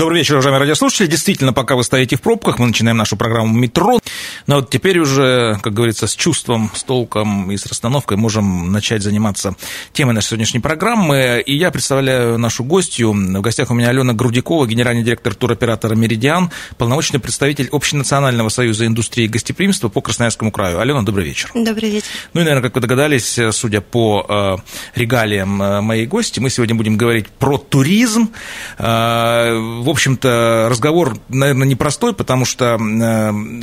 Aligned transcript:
Добрый 0.00 0.20
вечер, 0.20 0.36
уважаемые 0.36 0.60
радиослушатели. 0.60 1.08
Действительно, 1.08 1.52
пока 1.52 1.76
вы 1.76 1.84
стоите 1.84 2.16
в 2.16 2.22
пробках, 2.22 2.58
мы 2.58 2.66
начинаем 2.66 2.96
нашу 2.96 3.18
программу 3.18 3.54
«Метро». 3.54 4.00
Но 4.46 4.56
вот 4.56 4.70
теперь 4.70 4.98
уже, 4.98 5.58
как 5.62 5.72
говорится, 5.72 6.06
с 6.06 6.14
чувством, 6.14 6.70
с 6.74 6.82
толком 6.82 7.50
и 7.50 7.56
с 7.56 7.66
расстановкой 7.66 8.16
можем 8.16 8.72
начать 8.72 9.02
заниматься 9.02 9.54
темой 9.92 10.14
нашей 10.14 10.28
сегодняшней 10.28 10.60
программы. 10.60 11.42
И 11.44 11.56
я 11.56 11.70
представляю 11.70 12.38
нашу 12.38 12.64
гостью. 12.64 13.12
В 13.12 13.40
гостях 13.40 13.70
у 13.70 13.74
меня 13.74 13.88
Алена 13.88 14.12
Грудякова, 14.12 14.66
генеральный 14.66 15.02
директор 15.02 15.34
туроператора 15.34 15.94
«Меридиан», 15.94 16.50
полномочный 16.78 17.20
представитель 17.20 17.68
Общенационального 17.72 18.48
союза 18.48 18.86
индустрии 18.86 19.26
гостеприимства 19.26 19.88
по 19.88 20.00
Красноярскому 20.00 20.50
краю. 20.50 20.80
Алена, 20.80 21.02
добрый 21.02 21.24
вечер. 21.24 21.50
Добрый 21.54 21.90
вечер. 21.90 22.06
Ну 22.32 22.40
и, 22.40 22.44
наверное, 22.44 22.62
как 22.62 22.74
вы 22.74 22.80
догадались, 22.80 23.38
судя 23.52 23.80
по 23.80 24.26
э, 24.28 24.98
регалиям 24.98 25.62
э, 25.62 25.80
моей 25.80 26.06
гости, 26.06 26.40
мы 26.40 26.50
сегодня 26.50 26.74
будем 26.74 26.96
говорить 26.96 27.28
про 27.28 27.58
туризм. 27.58 28.30
Э, 28.78 29.54
в 29.54 29.88
общем-то, 29.88 30.68
разговор, 30.70 31.16
наверное, 31.28 31.66
непростой, 31.66 32.14
потому 32.14 32.44
что 32.44 32.78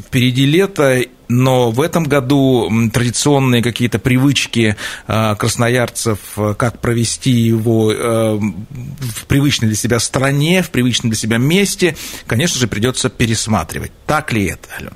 впереди 0.08 0.46
лето, 0.68 1.02
но 1.28 1.72
в 1.72 1.82
этом 1.82 2.04
году 2.06 2.70
традиционные 2.94 3.62
какие-то 3.62 4.00
привычки 4.00 4.76
э, 5.08 5.36
красноярцев, 5.36 6.20
э, 6.38 6.56
как 6.58 6.80
провести 6.80 7.32
его 7.32 7.88
в 7.88 9.26
привычной 9.28 9.68
для 9.68 9.78
себя 9.78 10.00
стране, 10.00 10.62
в 10.62 10.70
привычном 10.70 11.10
для 11.10 11.18
себя 11.18 11.38
месте, 11.38 11.96
конечно 12.26 12.60
же, 12.60 12.68
придется 12.68 13.10
пересматривать. 13.10 13.92
Так 14.06 14.32
ли 14.34 14.46
это, 14.46 14.70
Алена? 14.78 14.94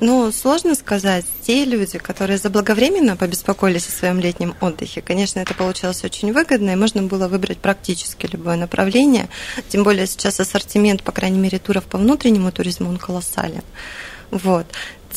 Ну, 0.00 0.30
сложно 0.30 0.76
сказать. 0.76 1.24
Те 1.42 1.64
люди, 1.64 1.98
которые 1.98 2.38
заблаговременно 2.38 3.16
побеспокоились 3.16 3.88
о 3.88 3.90
своем 3.90 4.20
летнем 4.20 4.54
отдыхе, 4.60 5.00
конечно, 5.00 5.40
это 5.40 5.54
получалось 5.54 6.04
очень 6.04 6.32
выгодно, 6.32 6.70
и 6.70 6.76
можно 6.76 7.02
было 7.02 7.26
выбрать 7.26 7.58
практически 7.58 8.28
любое 8.30 8.54
направление. 8.54 9.28
Тем 9.68 9.82
более 9.82 10.06
сейчас 10.06 10.38
ассортимент, 10.38 11.02
по 11.02 11.10
крайней 11.10 11.40
мере, 11.40 11.58
туров 11.58 11.84
по 11.84 11.98
внутреннему 11.98 12.52
туризму, 12.52 12.88
он 12.88 12.96
колоссален. 12.96 13.62
Вот 14.30 14.66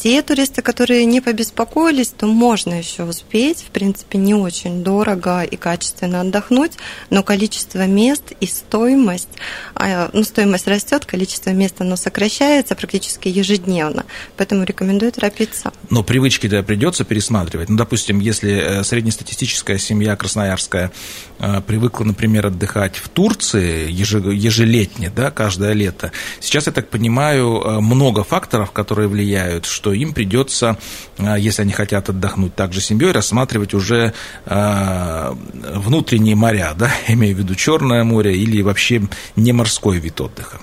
те 0.02 0.24
туристы, 0.24 0.64
которые 0.64 1.06
не 1.06 1.22
побеспокоились, 1.22 2.10
то 2.10 2.26
можно 2.26 2.74
еще 2.74 3.04
успеть. 3.04 3.60
В 3.60 3.70
принципе, 3.70 4.18
не 4.18 4.34
очень 4.34 4.84
дорого 4.84 5.44
и 5.44 5.56
качественно 5.58 6.22
отдохнуть, 6.22 6.72
но 7.12 7.22
количество 7.22 7.86
мест 7.86 8.34
и 8.40 8.48
стоимость, 8.48 9.30
а, 9.76 10.10
ну, 10.12 10.24
стоимость 10.24 10.68
растет, 10.68 11.06
количество 11.06 11.52
мест 11.52 11.76
оно 11.82 11.96
сокращается 11.96 12.74
практически 12.76 13.28
ежедневно. 13.28 14.06
Поэтому 14.38 14.64
рекомендую 14.64 15.12
торопиться. 15.12 15.72
Но 15.92 16.04
привычки-то 16.04 16.64
придется 16.64 17.04
пересматривать. 17.04 17.70
Ну, 17.70 17.78
допустим, 17.78 18.20
если 18.20 18.54
э, 18.54 18.84
среднестатистическая 18.84 19.78
семья 19.78 20.16
красноярская 20.16 20.92
э, 21.38 21.62
привыкла, 21.62 22.06
например, 22.06 22.48
отдыхать 22.48 22.96
в 22.96 23.08
Турции 23.10 23.92
ежелетне, 23.92 25.12
да, 25.16 25.30
каждое 25.30 25.74
лето. 25.74 26.12
Сейчас, 26.40 26.66
я 26.66 26.74
так 26.74 26.90
понимаю, 26.90 27.62
э, 27.64 27.80
много 27.82 28.24
факторов, 28.24 28.72
которые 28.72 29.08
влияют, 29.08 29.66
что 29.66 29.91
им 29.94 30.14
придется, 30.14 30.78
а, 31.18 31.38
если 31.38 31.64
они 31.64 31.74
хотят 31.74 32.10
отдохнуть 32.10 32.56
также 32.56 32.82
семьей, 32.82 33.12
рассматривать 33.12 33.74
уже 33.74 34.14
а, 34.46 35.36
внутренние 35.54 36.36
моря, 36.36 36.74
да, 36.78 36.92
имею 37.08 37.36
в 37.36 37.40
виду 37.40 37.56
Черное 37.56 38.04
море 38.04 38.36
или 38.36 38.62
вообще 38.62 39.04
не 39.36 39.54
морской 39.54 40.00
вид 40.00 40.20
отдыха. 40.22 40.60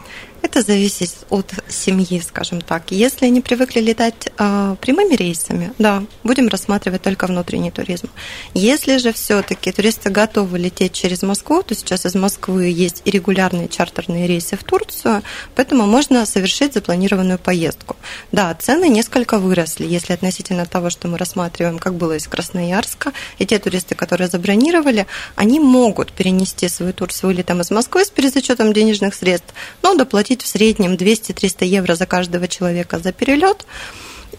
Это 0.51 0.63
зависит 0.63 1.11
от 1.29 1.53
семьи, 1.69 2.23
скажем 2.27 2.63
так. 2.63 2.91
Если 2.91 3.27
они 3.27 3.43
привыкли 3.43 3.81
летать 3.81 4.29
э, 4.39 4.77
прямыми 4.81 5.15
рейсами, 5.15 5.75
да, 5.77 6.05
будем 6.25 6.49
рассматривать 6.49 7.03
только 7.03 7.27
внутренний 7.27 7.71
туризм. 7.71 8.09
Если 8.55 8.97
же 8.97 9.13
все-таки 9.13 9.71
туристы 9.73 10.09
готовы 10.09 10.59
лететь 10.59 10.95
через 10.95 11.21
Москву, 11.21 11.63
то 11.63 11.75
сейчас 11.75 12.07
из 12.07 12.15
Москвы 12.15 12.65
есть 12.65 13.03
и 13.05 13.11
регулярные 13.11 13.69
чартерные 13.69 14.27
рейсы 14.27 14.57
в 14.57 14.65
Турцию, 14.65 15.23
поэтому 15.55 15.85
можно 15.85 16.25
совершить 16.25 16.73
запланированную 16.73 17.39
поездку. 17.39 17.97
Да, 18.33 18.55
цены 18.55 18.89
несколько 18.89 19.39
выросли, 19.39 19.85
если 19.85 20.15
относительно 20.15 20.65
того, 20.65 20.89
что 20.89 21.09
мы 21.09 21.19
рассматриваем, 21.19 21.79
как 21.79 21.93
было 21.93 22.17
из 22.17 22.27
Красноярска, 22.27 23.13
и 23.37 23.45
те 23.45 23.59
туристы, 23.59 23.95
которые 23.95 24.29
забронировали, 24.29 25.07
они 25.37 25.61
могут 25.61 26.11
перенести 26.11 26.71
свой 26.71 26.95
тур 26.95 27.13
с 27.13 27.23
вылетом 27.23 27.61
из 27.61 27.71
Москвы 27.71 28.07
с 28.07 28.11
перезачетом 28.11 28.73
денежных 28.73 29.15
средств, 29.15 29.53
но 29.83 29.95
доплатить 29.95 30.38
заплатить 30.39 30.43
в 30.43 30.47
среднем 30.47 30.95
200-300 30.95 31.65
евро 31.67 31.95
за 31.95 32.07
каждого 32.07 32.49
человека 32.49 32.99
за 32.99 33.13
перелет 33.13 33.67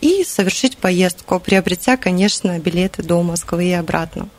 и 0.01 0.23
совершить 0.23 0.77
поездку, 0.77 1.39
приобретя, 1.39 1.97
конечно, 1.97 2.57
билеты 2.59 3.03
до 3.03 3.21
Москвы 3.21 3.65
и 3.65 3.73
обратно. 3.73 4.29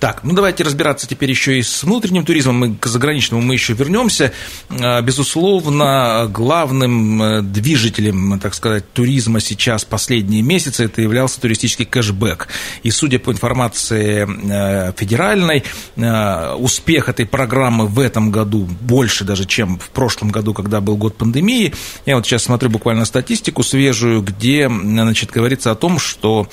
Так, 0.00 0.22
ну 0.22 0.32
давайте 0.32 0.62
разбираться 0.62 1.08
теперь 1.08 1.30
еще 1.30 1.58
и 1.58 1.62
с 1.62 1.82
внутренним 1.82 2.24
туризмом. 2.24 2.56
Мы 2.56 2.74
к 2.76 2.86
заграничному 2.86 3.42
мы 3.42 3.54
еще 3.54 3.72
вернемся. 3.72 4.32
А, 4.70 5.02
безусловно, 5.02 6.30
главным 6.32 7.20
э, 7.20 7.42
движителем, 7.42 8.38
так 8.38 8.54
сказать, 8.54 8.92
туризма 8.92 9.40
сейчас 9.40 9.84
последние 9.84 10.42
месяцы 10.42 10.84
это 10.84 11.02
являлся 11.02 11.40
туристический 11.40 11.84
кэшбэк. 11.84 12.46
И 12.84 12.92
судя 12.92 13.18
по 13.18 13.32
информации 13.32 14.28
э, 14.28 14.92
федеральной, 14.96 15.64
э, 15.96 16.54
успех 16.54 17.08
этой 17.08 17.26
программы 17.26 17.88
в 17.88 17.98
этом 17.98 18.30
году 18.30 18.68
больше 18.80 19.24
даже, 19.24 19.46
чем 19.46 19.80
в 19.80 19.88
прошлом 19.90 20.30
году, 20.30 20.54
когда 20.54 20.80
был 20.80 20.96
год 20.96 21.16
пандемии. 21.16 21.74
Я 22.06 22.14
вот 22.14 22.24
сейчас 22.24 22.44
смотрю 22.44 22.70
буквально 22.70 23.04
статистику 23.04 23.64
свежую, 23.64 24.22
где 24.22 24.68
значит, 24.68 25.32
говорится 25.32 25.72
о 25.72 25.74
том, 25.74 25.98
что 25.98 26.46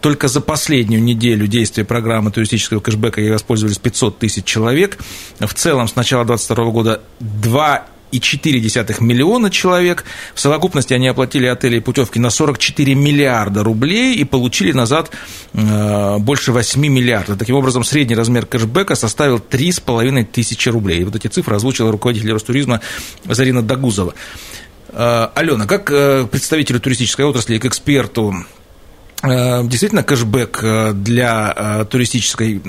только 0.00 0.28
за 0.28 0.40
последнюю 0.40 1.02
неделю 1.02 1.48
действия 1.48 1.84
программы 1.84 2.30
туристического 2.30 2.78
кэшбэка 2.78 2.91
кэшбэка 2.92 3.20
ей 3.20 3.30
воспользовались 3.30 3.78
500 3.78 4.18
тысяч 4.18 4.44
человек. 4.44 4.98
В 5.40 5.54
целом 5.54 5.88
с 5.88 5.96
начала 5.96 6.24
2022 6.24 6.70
года 6.70 7.00
2 7.20 7.86
и 8.12 8.18
2,4 8.18 9.02
миллиона 9.02 9.50
человек. 9.50 10.04
В 10.34 10.40
совокупности 10.40 10.92
они 10.92 11.08
оплатили 11.08 11.46
отели 11.46 11.76
и 11.78 11.80
путевки 11.80 12.18
на 12.18 12.28
44 12.28 12.94
миллиарда 12.94 13.64
рублей 13.64 14.16
и 14.16 14.24
получили 14.24 14.72
назад 14.72 15.10
э, 15.54 16.18
больше 16.18 16.52
8 16.52 16.80
миллиардов. 16.80 17.38
Таким 17.38 17.56
образом, 17.56 17.84
средний 17.84 18.14
размер 18.14 18.44
кэшбэка 18.44 18.94
составил 18.96 19.38
3,5 19.38 20.24
тысячи 20.24 20.68
рублей. 20.68 21.00
И 21.00 21.04
вот 21.04 21.16
эти 21.16 21.28
цифры 21.28 21.56
озвучила 21.56 21.90
руководитель 21.90 22.32
Ростуризма 22.32 22.82
Зарина 23.24 23.62
Дагузова. 23.62 24.14
Э, 24.90 25.28
Алена, 25.34 25.66
как 25.66 25.90
э, 25.90 26.26
представителю 26.30 26.80
туристической 26.80 27.24
отрасли 27.24 27.56
и 27.56 27.58
к 27.58 27.64
эксперту 27.64 28.34
действительно, 29.22 30.02
кэшбэк 30.02 30.58
э, 30.62 30.92
для 30.94 31.54
э, 31.56 31.84
туристической, 31.88 32.60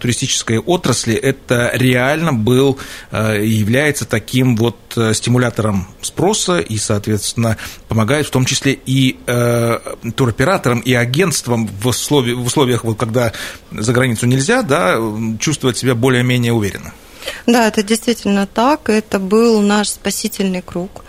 туристической 0.00 0.58
отрасли 0.58 1.14
это 1.14 1.70
реально 1.74 2.32
был 2.32 2.78
является 3.10 4.04
таким 4.04 4.56
вот 4.56 4.76
стимулятором 5.12 5.88
спроса 6.02 6.58
и, 6.58 6.76
соответственно, 6.78 7.56
помогает 7.88 8.26
в 8.26 8.30
том 8.30 8.44
числе 8.44 8.78
и 8.86 9.18
туроператорам, 10.16 10.80
и 10.80 10.94
агентствам 10.94 11.66
в 11.66 11.86
условиях, 11.86 12.38
в 12.38 12.46
условиях 12.46 12.84
вот, 12.84 12.98
когда 12.98 13.32
за 13.70 13.92
границу 13.92 14.26
нельзя, 14.26 14.62
да, 14.62 14.98
чувствовать 15.40 15.78
себя 15.78 15.94
более-менее 15.94 16.52
уверенно. 16.52 16.92
Да, 17.46 17.68
это 17.68 17.82
действительно 17.82 18.46
так. 18.46 18.88
Это 18.88 19.18
был 19.18 19.60
наш 19.60 19.88
спасительный 19.88 20.62
круг. 20.62 21.04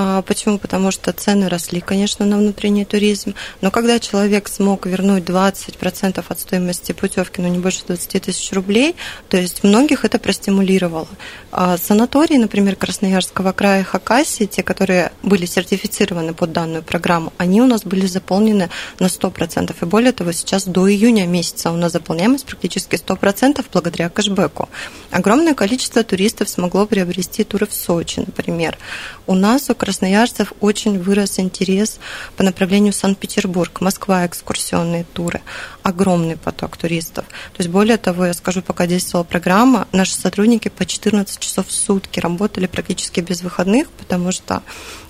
А 0.00 0.22
почему? 0.22 0.58
Потому 0.58 0.92
что 0.92 1.12
цены 1.12 1.48
росли, 1.48 1.80
конечно, 1.80 2.24
на 2.24 2.36
внутренний 2.36 2.84
туризм. 2.84 3.34
Но 3.60 3.72
когда 3.72 3.98
человек 3.98 4.46
смог 4.46 4.86
вернуть 4.86 5.24
20% 5.24 6.24
от 6.28 6.38
стоимости 6.38 6.92
путевки, 6.92 7.40
ну 7.40 7.48
не 7.48 7.58
больше 7.58 7.80
20 7.84 8.22
тысяч 8.22 8.52
рублей, 8.52 8.94
то 9.28 9.36
есть 9.36 9.64
многих 9.64 10.04
это 10.04 10.20
простимулировало. 10.20 11.08
А 11.50 11.76
санатории, 11.78 12.36
например, 12.36 12.76
Красноярского 12.76 13.50
края 13.50 13.82
Хакасии, 13.82 14.44
те, 14.44 14.62
которые 14.62 15.10
были 15.24 15.46
сертифицированы 15.46 16.32
под 16.32 16.52
данную 16.52 16.84
программу, 16.84 17.32
они 17.36 17.60
у 17.60 17.66
нас 17.66 17.82
были 17.82 18.06
заполнены 18.06 18.70
на 19.00 19.06
100%. 19.06 19.74
И 19.80 19.84
более 19.84 20.12
того, 20.12 20.30
сейчас 20.30 20.64
до 20.66 20.88
июня 20.88 21.26
месяца 21.26 21.72
у 21.72 21.76
нас 21.76 21.90
заполняемость 21.90 22.46
практически 22.46 22.94
100% 22.94 23.64
благодаря 23.72 24.10
кэшбэку. 24.10 24.68
Огромное 25.10 25.54
количество 25.54 26.04
туристов 26.04 26.48
смогло 26.48 26.86
приобрести 26.86 27.42
туры 27.42 27.66
в 27.66 27.74
Сочи, 27.74 28.20
например. 28.20 28.78
У 29.26 29.34
нас 29.34 29.68
у 29.70 29.74
красноярцев 29.88 30.52
очень 30.60 30.98
вырос 30.98 31.38
интерес 31.38 31.98
по 32.36 32.42
направлению 32.42 32.92
Санкт-Петербург, 32.92 33.80
Москва, 33.80 34.26
экскурсионные 34.26 35.06
туры. 35.14 35.40
Огромный 35.82 36.36
поток 36.36 36.76
туристов. 36.76 37.24
То 37.24 37.62
есть, 37.62 37.70
более 37.70 37.96
того, 37.96 38.26
я 38.26 38.34
скажу, 38.34 38.60
пока 38.60 38.86
действовала 38.86 39.24
программа, 39.24 39.88
наши 39.92 40.12
сотрудники 40.12 40.68
по 40.68 40.84
14 40.84 41.40
часов 41.40 41.68
в 41.68 41.72
сутки 41.72 42.20
работали 42.20 42.66
практически 42.66 43.20
без 43.20 43.40
выходных, 43.40 43.88
потому 43.92 44.30
что 44.30 44.62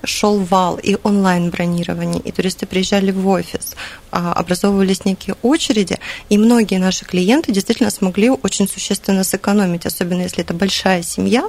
шел 0.04 0.38
вал 0.38 0.76
и 0.76 0.96
онлайн-бронирование, 1.02 2.20
и 2.20 2.30
туристы 2.30 2.66
приезжали 2.66 3.10
в 3.10 3.26
офис, 3.26 3.74
а, 4.12 4.32
образовывались 4.32 5.04
некие 5.04 5.34
очереди, 5.42 5.98
и 6.28 6.38
многие 6.38 6.78
наши 6.78 7.04
клиенты 7.04 7.50
действительно 7.50 7.90
смогли 7.90 8.30
очень 8.30 8.68
существенно 8.68 9.24
сэкономить, 9.24 9.86
особенно 9.86 10.22
если 10.22 10.44
это 10.44 10.54
большая 10.54 11.02
семья, 11.02 11.48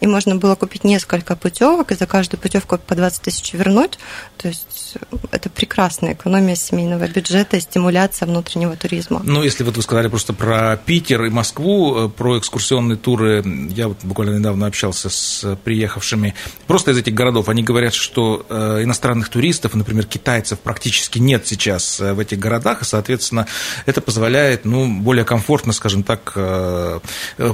и 0.00 0.06
можно 0.06 0.36
было 0.36 0.54
купить 0.54 0.84
несколько 0.84 1.36
путевок, 1.36 1.92
и 1.92 1.94
за 1.94 2.06
каждую 2.06 2.40
путевку 2.40 2.61
по 2.66 2.94
20 2.94 3.22
тысяч 3.22 3.52
вернуть. 3.54 3.98
То 4.36 4.48
есть 4.48 4.96
это 5.30 5.48
прекрасная 5.50 6.14
экономия 6.14 6.54
семейного 6.54 7.06
бюджета 7.08 7.56
и 7.56 7.60
стимуляция 7.60 8.26
внутреннего 8.26 8.76
туризма. 8.76 9.20
Ну, 9.24 9.42
если 9.42 9.64
вот 9.64 9.76
вы 9.76 9.82
сказали 9.82 10.08
просто 10.08 10.32
про 10.32 10.76
Питер 10.76 11.24
и 11.24 11.30
Москву, 11.30 12.06
э, 12.06 12.08
про 12.08 12.38
экскурсионные 12.38 12.96
туры, 12.96 13.42
я 13.70 13.88
вот 13.88 13.98
буквально 14.02 14.38
недавно 14.38 14.66
общался 14.66 15.08
с 15.10 15.56
приехавшими 15.64 16.34
просто 16.66 16.90
из 16.92 16.98
этих 16.98 17.14
городов, 17.14 17.48
они 17.48 17.62
говорят, 17.62 17.94
что 17.94 18.44
э, 18.48 18.82
иностранных 18.82 19.28
туристов, 19.28 19.74
например, 19.74 20.06
китайцев 20.06 20.58
практически 20.58 21.18
нет 21.18 21.46
сейчас 21.46 22.00
э, 22.00 22.12
в 22.12 22.18
этих 22.18 22.38
городах, 22.38 22.82
и, 22.82 22.84
соответственно, 22.84 23.46
это 23.86 24.00
позволяет, 24.00 24.64
ну, 24.64 24.88
более 25.00 25.24
комфортно, 25.24 25.72
скажем 25.72 26.02
так, 26.02 26.36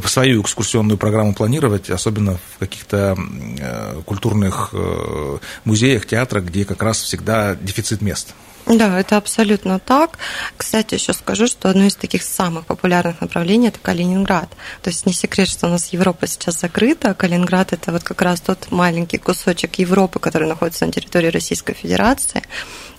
свою 0.07 0.43
экскурсионную 0.43 0.99
программу 0.99 1.35
планировать, 1.35 1.91
особенно 1.91 2.39
в 2.57 2.59
каких-то 2.59 3.17
э, 3.59 4.03
культурных 4.05 4.71
э, 4.73 4.98
музеях, 5.65 6.07
театрах, 6.07 6.45
где 6.45 6.65
как 6.65 6.83
раз 6.83 7.01
всегда 7.03 7.55
дефицит 7.55 8.01
мест. 8.01 8.35
Да, 8.69 9.01
это 9.01 9.17
абсолютно 9.17 9.79
так. 9.79 10.19
Кстати, 10.57 10.95
еще 10.95 11.15
скажу, 11.15 11.47
что 11.47 11.71
одно 11.71 11.85
из 11.85 11.95
таких 11.95 12.23
самых 12.23 12.67
популярных 12.67 13.23
направлений– 13.23 13.69
это 13.69 13.79
Калининград. 13.79 14.51
То 14.83 14.91
есть 14.91 15.07
не 15.07 15.15
секрет, 15.15 15.49
что 15.49 15.69
у 15.69 15.71
нас 15.71 15.89
Европа 15.89 16.27
сейчас 16.27 16.61
закрыта, 16.61 17.11
а 17.11 17.15
Калининград– 17.15 17.73
это 17.75 17.93
вот 17.93 18.03
как 18.03 18.21
раз 18.21 18.43
тот 18.43 18.71
маленький 18.71 19.17
кусочек 19.17 19.77
Европы, 19.77 20.19
который 20.19 20.47
находится 20.47 20.85
на 20.85 20.93
территории 20.93 21.29
Российской 21.29 21.73
Федерации. 21.73 22.43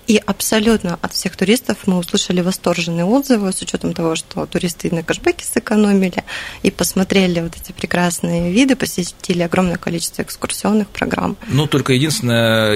И 0.09 0.17
абсолютно 0.25 0.97
от 1.03 1.13
всех 1.13 1.35
туристов 1.35 1.77
мы 1.85 1.99
услышали 1.99 2.41
восторженные 2.41 3.05
отзывы 3.05 3.53
с 3.53 3.61
учетом 3.61 3.93
того, 3.93 4.15
что 4.15 4.47
туристы 4.47 4.89
на 4.91 5.03
кэшбэке 5.03 5.45
сэкономили 5.45 6.23
и 6.63 6.71
посмотрели 6.71 7.41
вот 7.41 7.55
эти 7.55 7.73
прекрасные 7.73 8.51
виды, 8.51 8.75
посетили 8.75 9.43
огромное 9.43 9.77
количество 9.77 10.23
экскурсионных 10.23 10.87
программ. 10.87 11.37
Ну, 11.47 11.67
только 11.67 11.93
единственное, 11.93 12.73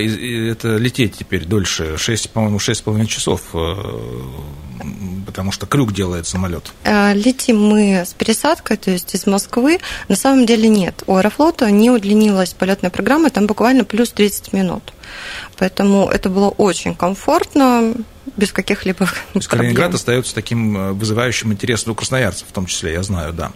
это 0.51 0.77
лететь 0.77 1.17
теперь 1.17 1.45
дольше, 1.45 1.97
6, 1.97 2.29
по-моему, 2.29 2.57
6,5 2.57 3.07
часов 3.07 3.41
э, 3.55 3.57
потому 5.25 5.51
что 5.51 5.65
крюк 5.65 5.91
делает 5.91 6.27
самолет. 6.27 6.71
Э, 6.83 7.13
летим 7.15 7.59
мы 7.59 8.03
с 8.05 8.13
пересадкой, 8.13 8.77
то 8.77 8.91
есть 8.91 9.15
из 9.15 9.25
Москвы. 9.25 9.79
На 10.07 10.15
самом 10.15 10.45
деле 10.45 10.69
нет. 10.69 11.01
У 11.07 11.15
Аэрофлота 11.15 11.71
не 11.71 11.89
удлинилась 11.89 12.53
полетная 12.53 12.91
программа, 12.91 13.31
там 13.31 13.47
буквально 13.47 13.85
плюс 13.85 14.11
30 14.11 14.53
минут. 14.53 14.93
Поэтому 15.57 16.09
это 16.09 16.29
было 16.29 16.49
очень 16.49 16.95
комфортно, 16.95 17.93
без 18.37 18.51
каких-либо. 18.51 19.09
Калининград 19.47 19.93
остается 19.93 20.33
таким 20.33 20.77
э, 20.77 20.91
вызывающим 20.93 21.51
интерес 21.51 21.87
у 21.87 21.95
красноярцев, 21.95 22.47
в 22.47 22.51
том 22.51 22.65
числе, 22.65 22.93
я 22.93 23.03
знаю, 23.03 23.33
да. 23.33 23.51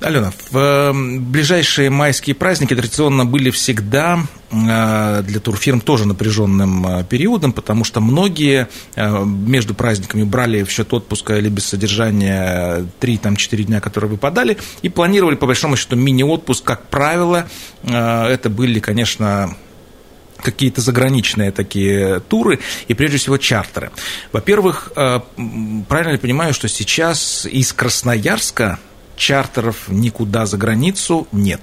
Алена, 0.00 0.32
в 0.50 0.56
э, 0.56 0.92
ближайшие 0.92 1.90
майские 1.90 2.36
праздники 2.36 2.74
традиционно 2.74 3.24
были 3.24 3.50
всегда 3.50 4.20
э, 4.50 5.22
для 5.26 5.40
турфирм 5.40 5.80
тоже 5.80 6.06
напряженным 6.06 7.04
периодом, 7.06 7.52
потому 7.52 7.84
что 7.84 8.00
многие 8.00 8.68
между 8.96 9.74
праздниками 9.74 10.22
брали 10.22 10.62
в 10.62 10.70
счет 10.70 10.92
отпуска 10.92 11.36
или 11.36 11.48
без 11.48 11.64
содержания 11.66 12.86
3-4 13.00 13.62
дня, 13.64 13.80
которые 13.80 14.10
выпадали, 14.10 14.58
и 14.82 14.88
планировали, 14.88 15.34
по 15.34 15.46
большому 15.46 15.76
счету, 15.76 15.96
мини-отпуск. 15.96 16.62
Как 16.64 16.88
правило, 16.88 17.48
это 17.82 18.50
были, 18.50 18.78
конечно, 18.80 19.56
какие-то 20.42 20.80
заграничные 20.80 21.50
такие 21.52 22.20
туры 22.20 22.60
и 22.86 22.94
прежде 22.94 23.18
всего 23.18 23.38
чартеры. 23.38 23.90
Во-первых, 24.32 24.92
э, 24.96 25.20
правильно 25.88 26.12
ли 26.12 26.18
понимаю, 26.18 26.54
что 26.54 26.68
сейчас 26.68 27.46
из 27.46 27.72
Красноярска 27.72 28.78
чартеров 29.16 29.88
никуда 29.88 30.46
за 30.46 30.56
границу 30.56 31.26
нет? 31.32 31.60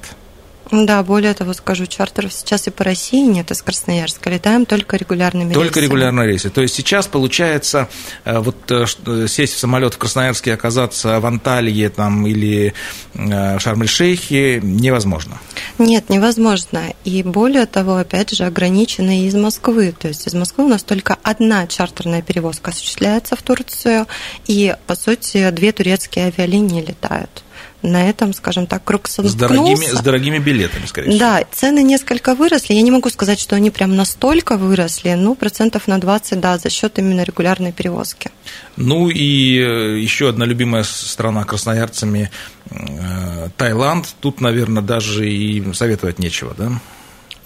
Да, 0.71 1.03
более 1.03 1.33
того, 1.33 1.53
скажу, 1.53 1.85
чартеров 1.85 2.33
сейчас 2.33 2.67
и 2.67 2.71
по 2.71 2.83
России 2.83 3.21
нет, 3.21 3.51
из 3.51 3.61
Красноярска. 3.61 4.29
Летаем 4.29 4.65
только 4.65 4.97
регулярными 4.97 5.53
только 5.53 5.59
рейсами. 5.59 5.73
Только 5.73 5.79
регулярные 5.81 6.27
рейсы. 6.27 6.49
То 6.49 6.61
есть 6.61 6.73
сейчас, 6.73 7.07
получается, 7.07 7.87
э, 8.23 8.39
вот 8.39 8.57
э, 8.71 8.85
э, 9.05 9.27
сесть 9.27 9.53
в 9.53 9.59
самолет 9.59 9.93
в 9.93 9.97
Красноярске, 9.97 10.53
оказаться 10.53 11.19
в 11.19 11.25
Анталии 11.25 11.87
там, 11.87 12.25
или 12.25 12.73
Шарм-эль-Шейхе 13.13 14.59
невозможно. 14.61 15.39
Нет, 15.77 16.09
невозможно. 16.09 16.93
И 17.03 17.21
более 17.23 17.67
того, 17.67 17.97
опять 17.97 18.35
же, 18.35 18.45
ограничено 18.45 19.25
из 19.25 19.35
Москвы. 19.35 19.93
То 19.97 20.07
есть 20.07 20.27
из 20.27 20.33
Москвы 20.33 20.65
у 20.65 20.69
нас 20.69 20.83
только 20.83 21.17
одна 21.21 21.67
чартерная 21.67 22.21
перевозка 22.21 22.71
осуществляется 22.71 23.35
в 23.35 23.41
Турцию, 23.43 24.07
и, 24.47 24.75
по 24.87 24.95
сути, 24.95 25.49
две 25.51 25.71
турецкие 25.71 26.25
авиалинии 26.25 26.81
летают 26.81 27.44
на 27.85 28.09
этом, 28.09 28.33
скажем 28.33 28.67
так, 28.67 28.83
круг 28.83 29.07
с 29.07 29.33
дорогими, 29.33 29.85
с 29.85 30.01
дорогими 30.01 30.39
билетами, 30.39 30.85
скорее 30.85 31.09
всего. 31.09 31.19
Да, 31.19 31.43
цены 31.51 31.83
несколько 31.83 32.35
выросли. 32.35 32.73
Я 32.73 32.81
не 32.81 32.91
могу 32.91 33.09
сказать, 33.09 33.39
что 33.39 33.55
они 33.55 33.71
прям 33.71 33.95
настолько 33.95 34.57
выросли, 34.57 35.13
но 35.13 35.35
процентов 35.35 35.87
на 35.87 35.99
20, 35.99 36.39
да, 36.39 36.57
за 36.57 36.69
счет 36.69 36.97
именно 36.99 37.23
регулярной 37.23 37.71
перевозки. 37.71 38.31
Ну 38.75 39.09
и 39.09 39.59
э, 39.59 39.99
еще 39.99 40.29
одна 40.29 40.45
любимая 40.45 40.83
страна 40.83 41.43
красноярцами 41.43 42.31
э, 42.69 43.49
Таиланд. 43.57 44.15
Тут, 44.19 44.41
наверное, 44.41 44.83
даже 44.83 45.29
и 45.29 45.73
советовать 45.73 46.19
нечего, 46.19 46.53
да? 46.57 46.71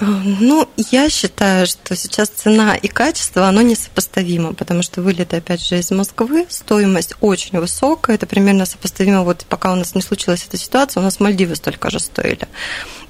Ну, 0.01 0.67
я 0.91 1.09
считаю, 1.09 1.67
что 1.67 1.93
сейчас 1.95 2.29
цена 2.29 2.75
и 2.75 2.87
качество, 2.87 3.47
оно 3.47 3.61
несопоставимо, 3.61 4.53
потому 4.53 4.81
что 4.81 5.01
вылеты, 5.01 5.37
опять 5.37 5.65
же, 5.65 5.77
из 5.77 5.91
Москвы, 5.91 6.45
стоимость 6.47 7.15
очень 7.19 7.59
высокая, 7.59 8.15
это 8.15 8.25
примерно 8.25 8.65
сопоставимо, 8.65 9.23
вот 9.23 9.45
пока 9.49 9.73
у 9.73 9.75
нас 9.75 9.95
не 9.95 10.01
случилась 10.01 10.45
эта 10.47 10.57
ситуация, 10.57 11.01
у 11.01 11.03
нас 11.03 11.19
Мальдивы 11.19 11.55
столько 11.57 11.89
же 11.89 11.99
стоили. 11.99 12.47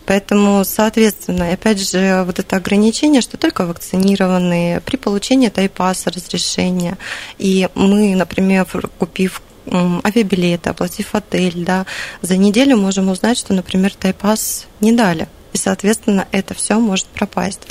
Поэтому, 0.08 0.64
соответственно, 0.66 1.52
опять 1.52 1.80
же, 1.80 2.24
вот 2.26 2.40
это 2.40 2.56
ограничение, 2.56 3.22
что 3.22 3.38
только 3.38 3.68
вакцинированные 3.68 4.82
при 4.82 4.98
получении 4.98 5.50
тайпаса 5.50 6.10
разрешения. 6.10 6.98
И 7.38 7.70
мы, 7.76 8.16
например, 8.16 8.66
купив 8.98 9.44
авиабилеты, 9.72 10.72
оплатив 10.72 11.14
отель, 11.14 11.64
да, 11.64 11.86
за 12.24 12.38
неделю 12.38 12.78
можем 12.78 13.10
узнать, 13.10 13.38
что, 13.38 13.54
например, 13.54 13.94
тайпас 13.94 14.66
не 14.80 14.92
дали 14.92 15.28
и, 15.54 15.58
соответственно, 15.58 16.28
это 16.32 16.54
все 16.54 16.80
может 16.80 17.06
пропасть. 17.08 17.62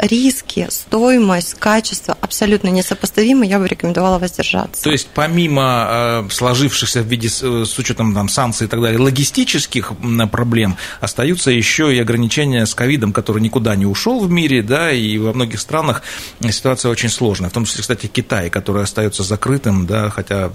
Риски, 0.00 0.68
стоимость, 0.70 1.54
качество 1.54 2.16
абсолютно 2.20 2.68
несопоставимы, 2.68 3.46
я 3.46 3.58
бы 3.58 3.66
рекомендовала 3.66 4.18
воздержаться. 4.18 4.82
То 4.82 4.90
есть 4.90 5.08
помимо 5.12 6.24
э, 6.28 6.28
сложившихся 6.30 7.02
в 7.02 7.06
виде, 7.06 7.28
э, 7.28 7.64
с 7.66 7.78
учетом 7.78 8.14
там, 8.14 8.28
санкций 8.28 8.66
и 8.66 8.70
так 8.70 8.80
далее, 8.80 9.00
логистических 9.00 9.92
проблем, 10.30 10.76
остаются 11.00 11.50
еще 11.50 11.94
и 11.94 11.98
ограничения 11.98 12.64
с 12.64 12.74
ковидом, 12.74 13.12
который 13.12 13.42
никуда 13.42 13.74
не 13.74 13.86
ушел 13.86 14.20
в 14.20 14.30
мире, 14.30 14.62
да, 14.62 14.92
и 14.92 15.18
во 15.18 15.32
многих 15.32 15.58
странах 15.58 16.02
ситуация 16.48 16.90
очень 16.90 17.08
сложная, 17.08 17.50
в 17.50 17.52
том 17.52 17.64
числе, 17.64 17.82
кстати, 17.82 18.06
Китай, 18.06 18.50
который 18.50 18.84
остается 18.84 19.24
закрытым, 19.24 19.86
да, 19.86 20.10
хотя 20.10 20.50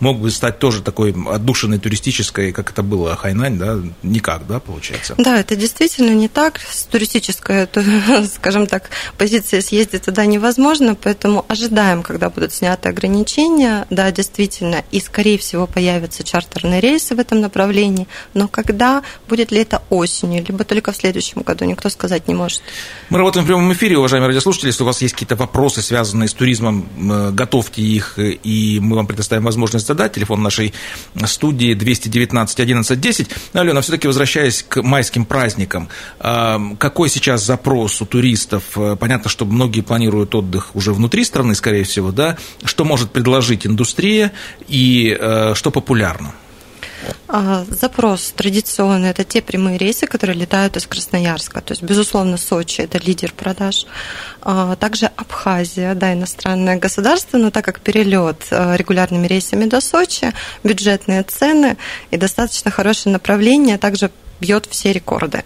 мог 0.00 0.20
бы 0.20 0.30
стать 0.30 0.58
тоже 0.58 0.82
такой 0.82 1.14
отдушиной 1.30 1.78
туристической, 1.78 2.52
как 2.52 2.70
это 2.70 2.82
было 2.82 3.16
Хайнань, 3.16 3.58
да, 3.58 3.78
никак, 4.02 4.46
да, 4.46 4.60
получается? 4.60 5.14
Да, 5.16 5.38
это 5.38 5.56
действительно 5.56 6.01
действительно 6.02 6.20
не 6.20 6.28
так. 6.28 6.60
С 6.60 6.84
туристической, 6.84 7.68
скажем 8.34 8.66
так, 8.66 8.90
позиции 9.18 9.60
съездить 9.60 10.04
туда 10.04 10.26
невозможно, 10.26 10.94
поэтому 10.94 11.44
ожидаем, 11.48 12.02
когда 12.02 12.30
будут 12.30 12.52
сняты 12.52 12.88
ограничения. 12.88 13.86
Да, 13.90 14.10
действительно, 14.10 14.82
и, 14.90 15.00
скорее 15.00 15.38
всего, 15.38 15.66
появятся 15.66 16.24
чартерные 16.24 16.80
рейсы 16.80 17.14
в 17.14 17.20
этом 17.20 17.40
направлении, 17.40 18.08
но 18.34 18.48
когда, 18.48 19.02
будет 19.28 19.52
ли 19.52 19.60
это 19.60 19.82
осенью, 19.90 20.44
либо 20.46 20.64
только 20.64 20.92
в 20.92 20.96
следующем 20.96 21.42
году, 21.42 21.64
никто 21.64 21.88
сказать 21.88 22.28
не 22.28 22.34
может. 22.34 22.62
Мы 23.10 23.18
работаем 23.18 23.44
в 23.44 23.48
прямом 23.48 23.72
эфире, 23.72 23.98
уважаемые 23.98 24.28
радиослушатели. 24.28 24.68
Если 24.68 24.82
у 24.82 24.86
вас 24.86 25.02
есть 25.02 25.14
какие-то 25.14 25.36
вопросы, 25.36 25.82
связанные 25.82 26.28
с 26.28 26.34
туризмом, 26.34 26.88
э, 26.96 27.30
готовьте 27.32 27.82
их, 27.82 28.18
и 28.18 28.78
мы 28.80 28.96
вам 28.96 29.06
предоставим 29.06 29.44
возможность 29.44 29.86
задать. 29.86 30.12
Телефон 30.12 30.42
нашей 30.42 30.74
студии 31.26 31.74
219 31.74 32.60
11 32.60 33.00
10. 33.00 33.28
Алена, 33.52 33.80
все-таки 33.80 34.06
возвращаясь 34.06 34.62
к 34.62 34.82
майским 34.82 35.24
праздникам, 35.24 35.88
какой 36.18 37.08
сейчас 37.08 37.44
запрос 37.44 38.00
у 38.02 38.06
туристов? 38.06 38.64
Э, 38.76 38.96
понятно, 38.98 39.30
что 39.30 39.44
многие 39.44 39.80
планируют 39.80 40.34
отдых 40.34 40.74
уже 40.74 40.92
внутри 40.92 41.24
страны, 41.24 41.54
скорее 41.54 41.84
всего, 41.84 42.12
да? 42.12 42.36
Что 42.64 42.84
может 42.84 43.10
предложить 43.10 43.66
индустрия 43.66 44.32
и 44.68 45.16
э, 45.18 45.54
что 45.54 45.70
популярно? 45.70 46.32
А, 47.28 47.64
запрос 47.68 48.32
традиционный– 48.36 49.10
это 49.10 49.24
те 49.24 49.40
прямые 49.40 49.78
рейсы, 49.78 50.06
которые 50.06 50.36
летают 50.36 50.76
из 50.76 50.86
Красноярска. 50.86 51.60
То 51.60 51.72
есть, 51.72 51.82
безусловно, 51.82 52.36
Сочи– 52.36 52.80
это 52.82 52.98
лидер 52.98 53.32
продаж. 53.32 53.86
А, 54.40 54.76
также 54.76 55.06
Абхазия, 55.16 55.94
да, 55.94 56.12
иностранное 56.12 56.78
государство, 56.78 57.38
но 57.38 57.50
так 57.50 57.64
как 57.64 57.80
перелет 57.80 58.46
а, 58.50 58.76
регулярными 58.76 59.26
рейсами 59.26 59.64
до 59.64 59.80
Сочи, 59.80 60.32
бюджетные 60.62 61.22
цены 61.22 61.76
и 62.10 62.16
достаточно 62.16 62.70
хорошее 62.70 63.12
направление 63.12 63.78
также 63.78 64.10
бьет 64.42 64.66
все 64.68 64.92
рекорды. 64.92 65.44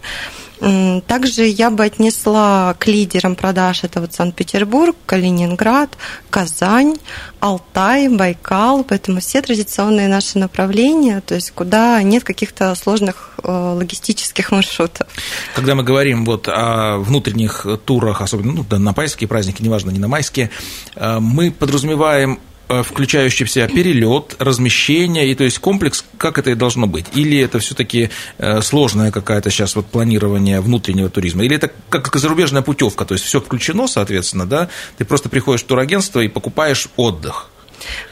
Также 1.06 1.44
я 1.44 1.70
бы 1.70 1.84
отнесла 1.84 2.74
к 2.78 2.86
лидерам 2.86 3.36
продаж 3.36 3.84
это 3.84 4.00
вот 4.00 4.14
Санкт-Петербург, 4.14 4.96
Калининград, 5.04 5.98
Казань, 6.30 6.96
Алтай, 7.40 8.08
Байкал, 8.08 8.82
поэтому 8.82 9.20
все 9.20 9.42
традиционные 9.42 10.08
наши 10.08 10.38
направления, 10.38 11.20
то 11.20 11.34
есть 11.34 11.50
куда 11.50 12.02
нет 12.02 12.24
каких-то 12.24 12.74
сложных 12.74 13.34
э, 13.42 13.50
логистических 13.50 14.50
маршрутов. 14.50 15.06
Когда 15.54 15.74
мы 15.74 15.82
говорим 15.82 16.24
вот 16.24 16.48
о 16.48 16.96
внутренних 17.00 17.66
турах, 17.84 18.22
особенно 18.22 18.52
ну, 18.52 18.64
да, 18.68 18.78
на 18.78 18.94
майские 18.96 19.28
праздники, 19.28 19.62
неважно, 19.62 19.90
не 19.90 19.98
на 19.98 20.08
майские, 20.08 20.50
э, 20.94 21.18
мы 21.20 21.50
подразумеваем 21.50 22.40
включающий 22.68 23.44
в 23.44 23.50
себя 23.50 23.68
перелет, 23.68 24.36
размещение, 24.38 25.30
и 25.30 25.34
то 25.34 25.44
есть 25.44 25.58
комплекс, 25.58 26.04
как 26.18 26.38
это 26.38 26.50
и 26.50 26.54
должно 26.54 26.86
быть? 26.86 27.06
Или 27.14 27.38
это 27.38 27.58
все-таки 27.58 28.10
э, 28.38 28.60
сложная 28.62 29.10
какая-то 29.10 29.50
сейчас 29.50 29.76
вот 29.76 29.86
планирование 29.86 30.60
внутреннего 30.60 31.08
туризма? 31.08 31.44
Или 31.44 31.56
это 31.56 31.70
как 31.88 32.14
зарубежная 32.16 32.62
путевка, 32.62 33.04
то 33.04 33.14
есть 33.14 33.24
все 33.24 33.40
включено, 33.40 33.86
соответственно, 33.86 34.46
да? 34.46 34.68
Ты 34.98 35.04
просто 35.04 35.28
приходишь 35.28 35.62
в 35.62 35.66
турагентство 35.66 36.20
и 36.20 36.28
покупаешь 36.28 36.88
отдых. 36.96 37.50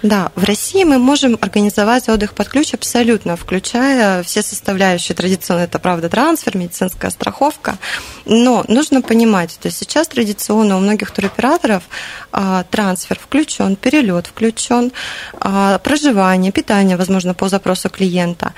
Да, 0.03 0.31
в 0.35 0.45
России 0.45 0.85
мы 0.85 0.99
можем 0.99 1.39
организовать 1.41 2.09
отдых 2.09 2.35
под 2.35 2.49
ключ 2.49 2.75
абсолютно, 2.75 3.37
включая 3.37 4.23
все 4.23 4.43
составляющие 4.43 5.15
традиционно, 5.15 5.61
это, 5.61 5.79
правда, 5.79 6.09
трансфер, 6.09 6.57
медицинская 6.57 7.11
страховка, 7.11 7.79
но 8.25 8.65
нужно 8.69 9.03
понимать, 9.03 9.59
то 9.61 9.69
есть 9.69 9.79
сейчас 9.79 10.09
традиционно 10.09 10.77
у 10.77 10.81
многих 10.81 11.11
туроператоров 11.11 11.85
а, 12.33 12.65
трансфер 12.71 13.19
включен, 13.19 13.77
перелет 13.77 14.27
включен, 14.27 14.93
а, 15.41 15.79
проживание, 15.79 16.53
питание, 16.53 16.97
возможно, 16.97 17.35
по 17.35 17.49
запросу 17.49 17.89
клиента. 17.89 18.53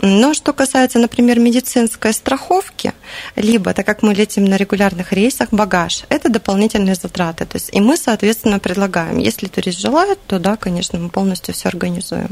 Но 0.00 0.34
что 0.34 0.52
касается, 0.52 0.98
например, 0.98 1.38
медицинской 1.38 2.12
страховки, 2.12 2.92
либо, 3.36 3.72
так 3.74 3.86
как 3.86 4.02
мы 4.02 4.14
летим 4.14 4.44
на 4.44 4.56
регулярных 4.56 5.12
рейсах, 5.12 5.48
багаж, 5.52 6.04
это 6.08 6.28
дополнительные 6.28 6.94
затраты. 6.94 7.46
То 7.46 7.56
есть, 7.56 7.70
и 7.72 7.80
мы, 7.80 7.96
соответственно, 7.96 8.58
предлагаем, 8.58 9.18
если 9.18 9.46
турист 9.46 9.80
желает, 9.80 10.18
то 10.26 10.38
да, 10.38 10.56
конечно, 10.60 10.98
мы 10.98 11.08
полностью 11.08 11.54
все 11.54 11.68
организуем. 11.68 12.28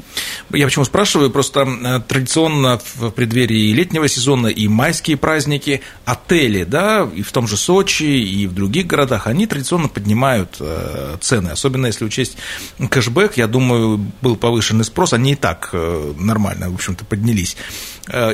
Я 0.52 0.66
почему 0.66 0.84
спрашиваю, 0.84 1.30
просто 1.30 1.60
э, 1.60 2.00
традиционно 2.06 2.80
в 2.94 3.10
преддверии 3.10 3.72
летнего 3.72 4.06
сезона 4.06 4.48
и 4.48 4.68
майские 4.68 5.16
праздники 5.16 5.80
отели, 6.04 6.64
да, 6.64 7.08
и 7.12 7.22
в 7.22 7.32
том 7.32 7.48
же 7.48 7.56
Сочи, 7.56 8.04
и 8.04 8.46
в 8.46 8.54
других 8.54 8.86
городах, 8.86 9.26
они 9.26 9.46
традиционно 9.46 9.88
поднимают 9.88 10.56
э, 10.60 11.16
цены, 11.20 11.48
особенно 11.48 11.86
если 11.86 12.04
учесть 12.04 12.36
кэшбэк, 12.78 13.36
я 13.36 13.46
думаю, 13.46 13.98
был 14.22 14.36
повышенный 14.36 14.84
спрос, 14.84 15.12
они 15.12 15.32
и 15.32 15.36
так 15.36 15.70
э, 15.72 16.14
нормально, 16.18 16.70
в 16.70 16.74
общем-то, 16.74 17.04
поднялись. 17.04 17.56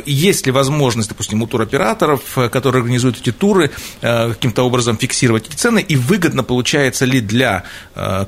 Есть 0.06 0.46
ли 0.46 0.52
возможность, 0.52 1.08
допустим, 1.08 1.42
у 1.42 1.48
туроператоров, 1.48 2.20
которые 2.52 2.80
организуют 2.80 3.20
эти 3.20 3.32
туры, 3.32 3.72
каким-то 4.00 4.62
образом 4.62 4.96
фиксировать 4.96 5.48
эти 5.48 5.56
цены, 5.56 5.80
и 5.80 5.96
выгодно 5.96 6.44
получается 6.44 7.06
ли 7.06 7.20
для 7.20 7.64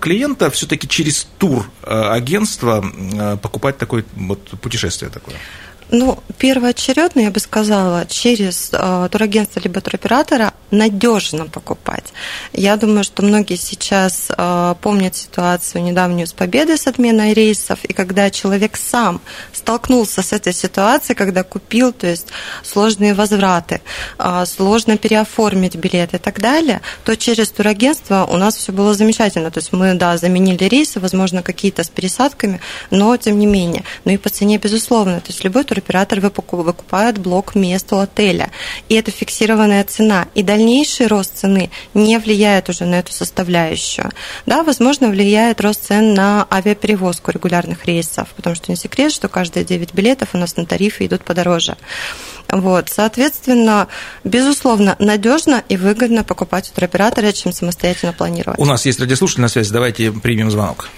клиента 0.01 0.51
все-таки 0.51 0.89
через 0.89 1.29
тур 1.39 1.46
тур 1.47 1.71
агентства 1.83 2.85
э, 2.85 3.37
покупать 3.37 3.79
такое 3.79 4.05
вот 4.17 4.41
путешествие 4.61 5.11
такое? 5.11 5.37
Ну, 5.91 6.19
первоочередно, 6.39 7.21
я 7.21 7.31
бы 7.31 7.39
сказала, 7.39 8.07
через 8.07 8.71
э, 8.73 9.09
турагентство 9.11 9.61
либо 9.61 9.81
туроператора 9.81 10.53
надежно 10.73 11.47
покупать. 11.47 12.13
Я 12.53 12.77
думаю, 12.77 13.05
что 13.05 13.23
многие 13.23 13.55
сейчас 13.55 14.27
э, 14.37 14.75
помнят 14.81 15.15
ситуацию 15.15 15.85
недавнюю 15.85 16.27
с 16.27 16.33
победой 16.33 16.77
с 16.77 16.89
отменой 16.89 17.35
рейсов, 17.35 17.85
и 17.85 17.93
когда 17.93 18.31
человек 18.31 18.77
сам 18.77 19.21
столкнулся 19.53 20.23
с 20.23 20.33
этой 20.33 20.53
ситуацией, 20.53 21.15
когда 21.15 21.45
купил, 21.45 21.93
то 21.93 22.09
есть 22.09 22.29
сложные 22.65 23.15
возвраты, 23.15 23.81
э, 24.19 24.45
сложно 24.45 24.99
переоформить 24.99 25.77
билет 25.77 26.15
и 26.15 26.19
так 26.19 26.41
далее, 26.41 26.81
то 27.05 27.17
через 27.17 27.49
турагентство 27.51 28.27
у 28.29 28.37
нас 28.37 28.57
все 28.57 28.73
было 28.73 28.93
замечательно. 28.93 29.53
То 29.53 29.59
есть 29.59 29.73
мы, 29.73 29.95
да, 29.95 30.17
заменили 30.17 30.65
рейсы, 30.65 30.99
возможно, 30.99 31.45
какие-то 31.45 31.85
с 31.85 31.89
пересадками, 31.89 32.61
но 32.91 33.17
тем 33.17 33.39
не 33.39 33.47
менее. 33.47 33.85
Ну 34.05 34.11
и 34.11 34.17
по 34.17 34.31
цене, 34.31 34.59
безусловно. 34.59 35.21
То 35.21 35.29
есть 35.29 35.45
любой 35.45 35.63
туроператор 35.63 35.76
выкупает 35.83 37.19
блок 37.19 37.55
мест 37.55 37.93
у 37.93 37.97
отеля. 37.97 38.51
И 38.89 38.95
это 38.95 39.11
фиксированная 39.11 39.85
цена. 39.85 40.27
И 40.35 40.43
дальнейший 40.43 41.07
рост 41.07 41.37
цены 41.37 41.71
не 41.95 42.19
влияет 42.19 42.69
уже 42.69 42.85
на 42.85 42.97
эту 42.97 43.13
составляющую. 43.13 44.11
Да, 44.47 44.63
возможно, 44.63 45.09
влияет 45.09 45.61
рост 45.61 45.87
цен 45.87 46.15
на 46.15 46.47
авиаперевозку 46.51 47.31
регулярных 47.31 47.85
рейсов, 47.87 48.29
потому 48.37 48.57
что 48.57 48.71
не 48.71 48.77
секрет, 48.77 49.13
что 49.13 49.29
каждые 49.29 49.65
9 49.65 49.95
билетов 49.95 50.31
у 50.33 50.39
нас 50.39 50.57
на 50.57 50.67
тарифы 50.67 51.07
идут 51.07 51.25
подороже. 51.25 51.77
Вот, 52.49 52.89
соответственно, 52.89 53.89
безусловно, 54.25 54.97
надежно 54.99 55.63
и 55.69 55.77
выгодно 55.77 56.25
покупать 56.25 56.71
у 56.71 56.75
туроператора, 56.75 57.33
чем 57.33 57.53
самостоятельно 57.53 58.13
планировать. 58.13 58.59
У 58.59 58.65
нас 58.65 58.87
есть 58.87 59.01
радиослушатель 59.01 59.43
на 59.43 59.49
связи, 59.49 59.73
давайте 59.73 60.13
примем 60.13 60.51
звонок. 60.51 60.89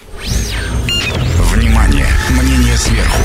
Внимание, 1.55 2.07
мнение 2.31 2.77
сверху. 2.77 3.23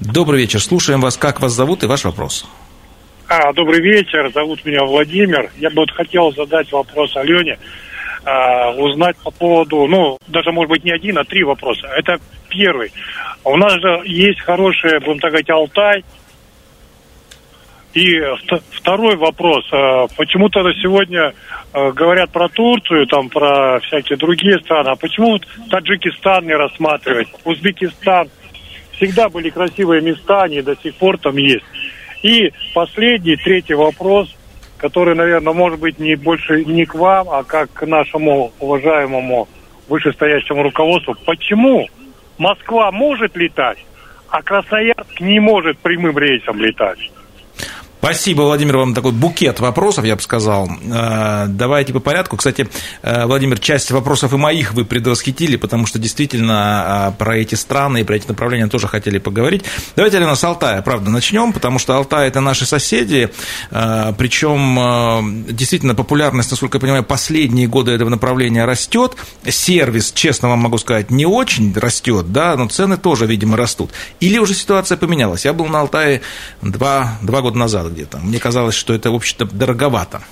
Добрый 0.00 0.40
вечер, 0.40 0.60
слушаем 0.60 1.00
вас. 1.00 1.16
Как 1.16 1.40
вас 1.40 1.52
зовут 1.52 1.82
и 1.82 1.86
ваш 1.86 2.04
вопрос? 2.04 2.46
А, 3.28 3.52
добрый 3.54 3.80
вечер, 3.80 4.30
зовут 4.32 4.64
меня 4.64 4.84
Владимир. 4.84 5.50
Я 5.56 5.70
бы 5.70 5.76
вот 5.76 5.90
хотел 5.90 6.32
задать 6.32 6.70
вопрос 6.70 7.16
Алене, 7.16 7.58
а, 8.24 8.72
узнать 8.72 9.16
по 9.24 9.30
поводу, 9.30 9.86
ну, 9.86 10.18
даже, 10.28 10.52
может 10.52 10.70
быть, 10.70 10.84
не 10.84 10.92
один, 10.92 11.16
а 11.18 11.24
три 11.24 11.42
вопроса. 11.44 11.88
Это 11.96 12.18
первый. 12.50 12.92
У 13.42 13.56
нас 13.56 13.72
же 13.80 14.02
есть 14.04 14.40
хороший, 14.40 15.00
будем 15.00 15.18
так 15.18 15.30
говорить, 15.30 15.50
Алтай. 15.50 16.04
И 17.94 18.20
второй 18.72 19.16
вопрос. 19.16 19.64
А, 19.72 20.08
почему-то 20.14 20.60
сегодня 20.74 21.32
а, 21.72 21.90
говорят 21.92 22.30
про 22.30 22.50
Турцию, 22.50 23.06
там, 23.06 23.30
про 23.30 23.80
всякие 23.80 24.18
другие 24.18 24.58
страны. 24.58 24.90
А 24.90 24.96
почему 24.96 25.32
вот 25.32 25.46
Таджикистан 25.70 26.44
не 26.44 26.54
рассматривать? 26.54 27.28
Узбекистан– 27.44 28.28
всегда 28.96 29.28
были 29.28 29.50
красивые 29.50 30.02
места, 30.02 30.42
они 30.42 30.62
до 30.62 30.76
сих 30.76 30.94
пор 30.96 31.18
там 31.18 31.36
есть. 31.36 31.64
И 32.22 32.52
последний, 32.74 33.36
третий 33.36 33.74
вопрос, 33.74 34.34
который, 34.78 35.14
наверное, 35.14 35.52
может 35.52 35.78
быть 35.78 35.98
не 35.98 36.16
больше 36.16 36.64
не 36.64 36.84
к 36.84 36.94
вам, 36.94 37.30
а 37.30 37.44
как 37.44 37.72
к 37.72 37.86
нашему 37.86 38.52
уважаемому 38.58 39.48
вышестоящему 39.88 40.62
руководству. 40.62 41.14
Почему 41.24 41.86
Москва 42.38 42.90
может 42.90 43.36
летать, 43.36 43.78
а 44.28 44.42
Красноярск 44.42 45.20
не 45.20 45.40
может 45.40 45.78
прямым 45.78 46.18
рейсом 46.18 46.60
летать? 46.60 46.98
Спасибо, 47.98 48.42
Владимир, 48.42 48.76
вам 48.76 48.94
такой 48.94 49.12
букет 49.12 49.58
вопросов, 49.58 50.04
я 50.04 50.16
бы 50.16 50.22
сказал. 50.22 50.70
Э, 50.84 51.46
давайте 51.48 51.92
по 51.92 51.98
порядку. 51.98 52.36
Кстати, 52.36 52.68
э, 53.02 53.24
Владимир, 53.24 53.58
часть 53.58 53.90
вопросов 53.90 54.32
и 54.34 54.36
моих 54.36 54.74
вы 54.74 54.84
предвосхитили, 54.84 55.56
потому 55.56 55.86
что 55.86 55.98
действительно 55.98 57.12
э, 57.14 57.18
про 57.18 57.38
эти 57.38 57.54
страны 57.54 58.02
и 58.02 58.04
про 58.04 58.16
эти 58.16 58.28
направления 58.28 58.68
тоже 58.68 58.86
хотели 58.86 59.18
поговорить. 59.18 59.64
Давайте, 59.96 60.18
Алена, 60.18 60.36
с 60.36 60.44
Алтая, 60.44 60.82
правда, 60.82 61.10
начнем, 61.10 61.52
потому 61.52 61.78
что 61.78 61.96
Алтай– 61.96 62.28
это 62.28 62.40
наши 62.40 62.66
соседи, 62.66 63.30
причем 63.70 65.44
действительно 65.48 65.94
популярность, 65.94 66.50
насколько 66.50 66.76
я 66.76 66.80
понимаю, 66.80 67.02
последние 67.02 67.66
годы 67.66 67.92
этого 67.92 68.10
направления 68.10 68.64
растет. 68.66 69.16
Сервис, 69.48 70.12
честно 70.12 70.48
вам 70.50 70.60
могу 70.60 70.78
сказать, 70.78 71.10
не 71.10 71.26
очень 71.26 71.72
растет, 71.74 72.30
да, 72.30 72.56
но 72.56 72.68
цены 72.68 72.96
тоже, 72.98 73.26
видимо, 73.26 73.56
растут. 73.56 73.90
Или 74.20 74.38
уже 74.38 74.54
ситуация 74.54 74.96
поменялась? 74.96 75.44
Я 75.44 75.52
был 75.52 75.66
на 75.66 75.80
Алтае 75.80 76.20
два, 76.62 77.18
два 77.22 77.40
года 77.40 77.58
назад 77.58 77.85
где-то. 77.88 78.18
Мне 78.18 78.38
казалось, 78.38 78.74
что 78.74 78.92
это, 78.94 79.10
в 79.10 79.14
общем-то, 79.14 79.46
дороговато. 79.46 80.22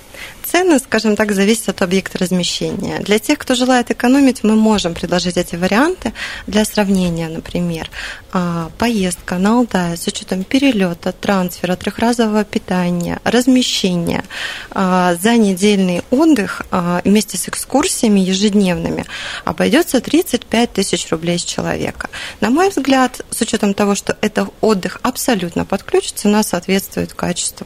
Цены, 0.45 0.77
скажем 0.79 1.15
так, 1.15 1.31
зависят 1.31 1.69
от 1.69 1.81
объекта 1.81 2.19
размещения. 2.19 2.99
Для 2.99 3.17
тех, 3.17 3.39
кто 3.39 3.55
желает 3.55 3.89
экономить, 3.89 4.43
мы 4.43 4.55
можем 4.55 4.93
предложить 4.93 5.37
эти 5.37 5.55
варианты 5.55 6.13
для 6.45 6.65
сравнения, 6.65 7.27
например, 7.27 7.89
а, 8.31 8.69
поездка 8.77 9.37
на 9.37 9.57
Алтай 9.57 9.97
с 9.97 10.05
учетом 10.05 10.43
перелета, 10.43 11.11
трансфера, 11.13 11.75
трехразового 11.75 12.43
питания, 12.43 13.19
размещения 13.23 14.23
а, 14.69 15.15
за 15.15 15.35
недельный 15.35 16.03
отдых 16.11 16.61
а, 16.69 17.01
вместе 17.03 17.37
с 17.37 17.49
экскурсиями 17.49 18.19
ежедневными 18.19 19.05
обойдется 19.45 19.99
35 19.99 20.73
тысяч 20.73 21.09
рублей 21.09 21.39
с 21.39 21.43
человека. 21.43 22.09
На 22.39 22.51
мой 22.51 22.69
взгляд, 22.69 23.21
с 23.31 23.41
учетом 23.41 23.73
того, 23.73 23.95
что 23.95 24.15
это 24.21 24.47
отдых 24.61 24.99
абсолютно 25.01 25.65
под 25.65 25.83
ключ, 25.83 26.11
цена 26.11 26.43
соответствует 26.43 27.13
качеству. 27.13 27.65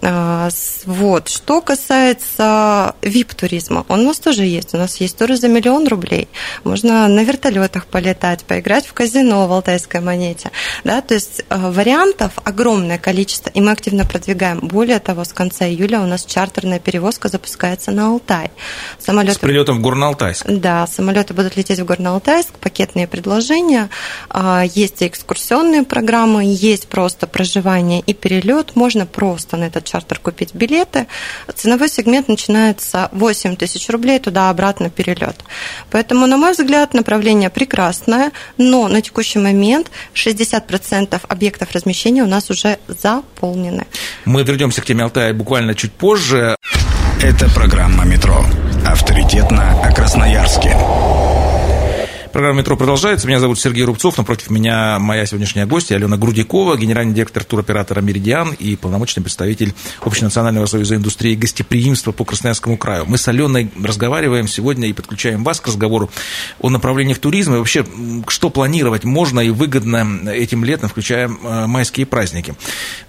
Вот. 0.00 1.28
Что 1.28 1.60
касается 1.60 2.94
VIP-туризма, 3.02 3.84
он 3.88 4.00
у 4.00 4.04
нас 4.04 4.18
тоже 4.18 4.44
есть. 4.44 4.74
У 4.74 4.76
нас 4.76 4.96
есть 5.00 5.16
туры 5.16 5.36
за 5.36 5.48
миллион 5.48 5.88
рублей. 5.88 6.28
Можно 6.64 7.08
на 7.08 7.24
вертолетах 7.24 7.86
полетать, 7.86 8.44
поиграть 8.44 8.86
в 8.86 8.92
казино 8.92 9.46
в 9.46 9.52
Алтайской 9.52 10.00
монете. 10.00 10.50
Да, 10.84 11.00
то 11.00 11.14
есть 11.14 11.42
э, 11.48 11.70
вариантов 11.70 12.32
огромное 12.44 12.98
количество, 12.98 13.50
и 13.50 13.60
мы 13.60 13.72
активно 13.72 14.04
продвигаем. 14.04 14.60
Более 14.60 14.98
того, 14.98 15.24
с 15.24 15.32
конца 15.32 15.66
июля 15.66 16.00
у 16.00 16.06
нас 16.06 16.24
чартерная 16.24 16.78
перевозка 16.78 17.28
запускается 17.28 17.90
на 17.90 18.08
Алтай. 18.08 18.50
Самолеты... 18.98 19.34
С 19.34 19.38
прилетом 19.38 19.82
в 19.82 19.86
Горно-Алтайск. 19.86 20.44
Да, 20.46 20.86
самолеты 20.86 21.34
будут 21.34 21.56
лететь 21.56 21.80
в 21.80 21.84
Горно-Алтайск, 21.84 22.52
пакетные 22.60 23.06
предложения. 23.06 23.90
А, 24.28 24.64
есть 24.64 25.02
и 25.02 25.06
экскурсионные 25.06 25.84
программы, 25.84 26.44
есть 26.44 26.88
просто 26.88 27.26
проживание 27.26 28.02
и 28.06 28.14
перелет. 28.14 28.76
Можно 28.76 29.06
просто 29.06 29.56
на 29.56 29.64
этот 29.64 29.85
чартер 29.86 30.18
купить 30.18 30.54
билеты. 30.54 31.06
Ценовой 31.54 31.88
сегмент 31.88 32.28
начинается 32.28 33.08
8 33.12 33.56
тысяч 33.56 33.88
рублей, 33.88 34.18
туда-обратно 34.18 34.90
перелет. 34.90 35.36
Поэтому, 35.90 36.26
на 36.26 36.36
мой 36.36 36.52
взгляд, 36.52 36.92
направление 36.92 37.48
прекрасное, 37.48 38.32
но 38.58 38.88
на 38.88 39.00
текущий 39.00 39.38
момент 39.38 39.90
60% 40.14 41.20
объектов 41.28 41.72
размещения 41.72 42.22
у 42.22 42.28
нас 42.28 42.50
уже 42.50 42.78
заполнены. 42.88 43.86
Мы 44.24 44.42
вернемся 44.42 44.82
к 44.82 44.84
теме 44.84 45.04
Алтая 45.04 45.32
буквально 45.32 45.74
чуть 45.74 45.92
позже. 45.92 46.56
Это 47.22 47.48
программа 47.48 48.04
«Метро». 48.04 48.44
Авторитетно 48.84 49.82
о 49.82 49.92
Красноярске. 49.92 50.76
Программа 52.36 52.58
«Метро» 52.58 52.76
продолжается. 52.76 53.26
Меня 53.26 53.40
зовут 53.40 53.58
Сергей 53.58 53.84
Рубцов. 53.84 54.18
Напротив 54.18 54.50
меня 54.50 54.98
моя 54.98 55.24
сегодняшняя 55.24 55.64
гостья 55.64 55.96
Алена 55.96 56.18
Грудякова, 56.18 56.76
генеральный 56.76 57.14
директор 57.14 57.42
туроператора 57.42 58.02
«Меридиан» 58.02 58.52
и 58.52 58.76
полномочный 58.76 59.22
представитель 59.22 59.72
Общенационального 60.02 60.66
союза 60.66 60.96
индустрии 60.96 61.34
гостеприимства 61.34 62.12
по 62.12 62.26
Красноярскому 62.26 62.76
краю. 62.76 63.06
Мы 63.06 63.16
с 63.16 63.26
Аленой 63.26 63.70
разговариваем 63.82 64.48
сегодня 64.48 64.86
и 64.86 64.92
подключаем 64.92 65.44
вас 65.44 65.62
к 65.62 65.68
разговору 65.68 66.10
о 66.60 66.68
направлениях 66.68 67.20
туризма 67.20 67.54
и 67.54 67.58
вообще, 67.58 67.86
что 68.28 68.50
планировать 68.50 69.04
можно 69.04 69.40
и 69.40 69.48
выгодно 69.48 70.28
этим 70.28 70.62
летом, 70.62 70.90
включая 70.90 71.28
э, 71.28 71.66
майские 71.66 72.04
праздники. 72.04 72.54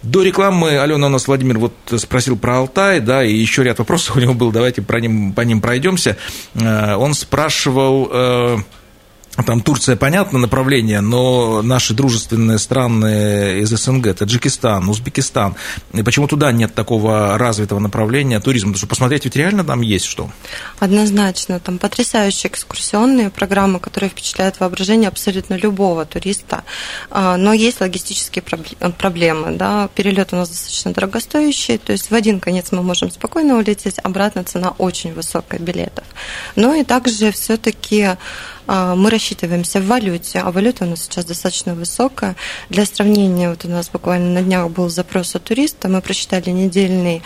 До 0.04 0.24
рекламы 0.24 0.80
Алена 0.80 1.08
у 1.08 1.10
нас, 1.10 1.28
Владимир, 1.28 1.58
вот 1.58 1.74
спросил 1.98 2.38
про 2.38 2.60
Алтай, 2.60 3.02
да, 3.02 3.26
и 3.26 3.36
еще 3.36 3.66
ряд 3.66 3.80
вопросов 3.80 4.16
у 4.16 4.22
него 4.22 4.34
был, 4.34 4.54
давайте 4.54 4.82
по 4.82 4.96
ним, 4.96 5.34
по 5.34 5.42
ним 5.42 5.60
пройдемся. 5.60 6.16
Э, 6.54 6.96
он 6.96 7.14
спрашивал 7.14 8.08
э, 8.10 8.58
там 9.46 9.62
Турция, 9.62 9.96
понятно, 9.96 10.40
направление, 10.40 11.02
но 11.02 11.62
наши 11.62 11.94
дружественные 11.94 12.58
страны 12.58 13.60
из 13.60 13.70
СНГ, 13.70 14.16
Таджикистан, 14.16 14.90
Узбекистан, 14.90 15.56
и 15.94 16.02
почему 16.02 16.28
туда 16.28 16.52
нет 16.52 16.74
такого 16.74 17.38
развитого 17.38 17.80
направления 17.80 18.40
туризма? 18.40 18.70
Потому 18.70 18.78
что 18.78 18.88
посмотреть 18.88 19.26
ведь 19.26 19.36
реально 19.36 19.64
там 19.64 19.82
есть 19.82 20.06
что. 20.06 20.32
Однозначно, 20.80 21.60
там 21.60 21.78
потрясающие 21.78 22.52
экскурсионные 22.52 23.30
программы, 23.30 23.80
которые 23.80 24.10
впечатляют 24.10 24.60
воображение 24.60 25.08
абсолютно 25.08 25.54
любого 25.54 26.06
туриста, 26.06 26.64
а, 27.12 27.38
но 27.38 27.54
есть 27.54 27.80
логистические 27.80 28.44
проблемы, 28.98 29.52
да, 29.52 29.90
перелет 29.94 30.34
у 30.34 30.38
нас 30.38 30.50
достаточно 30.50 30.94
дорогостоящий, 30.94 31.78
то 31.78 31.92
есть 31.92 32.10
в 32.10 32.16
один 32.16 32.40
конец 32.40 32.72
мы 32.72 32.82
можем 32.82 33.12
спокойно 33.12 33.58
улететь, 33.58 34.00
обратно 34.02 34.44
цена 34.44 34.74
очень 34.78 35.14
высокая 35.14 35.60
билетов. 35.60 36.06
Ну 36.56 36.74
и 36.80 36.84
также 36.84 37.32
все-таки 37.32 38.18
мы 38.68 39.10
рассчитываемся 39.10 39.80
в 39.80 39.88
валюте, 39.88 40.40
а 40.40 40.52
валюта 40.52 40.86
у 40.86 40.88
нас 40.88 41.04
сейчас 41.04 41.26
достаточно 41.26 41.74
высокая. 41.76 42.36
Для 42.70 42.86
сравнения, 42.86 43.50
вот 43.50 43.66
у 43.66 43.70
нас 43.70 43.90
буквально 43.90 44.34
на 44.34 44.42
днях 44.42 44.70
был 44.70 44.90
запрос 44.90 45.36
от 45.36 45.46
туриста, 45.46 45.88
мы 45.88 46.02
просчитали 46.02 46.50
недельный 46.50 47.24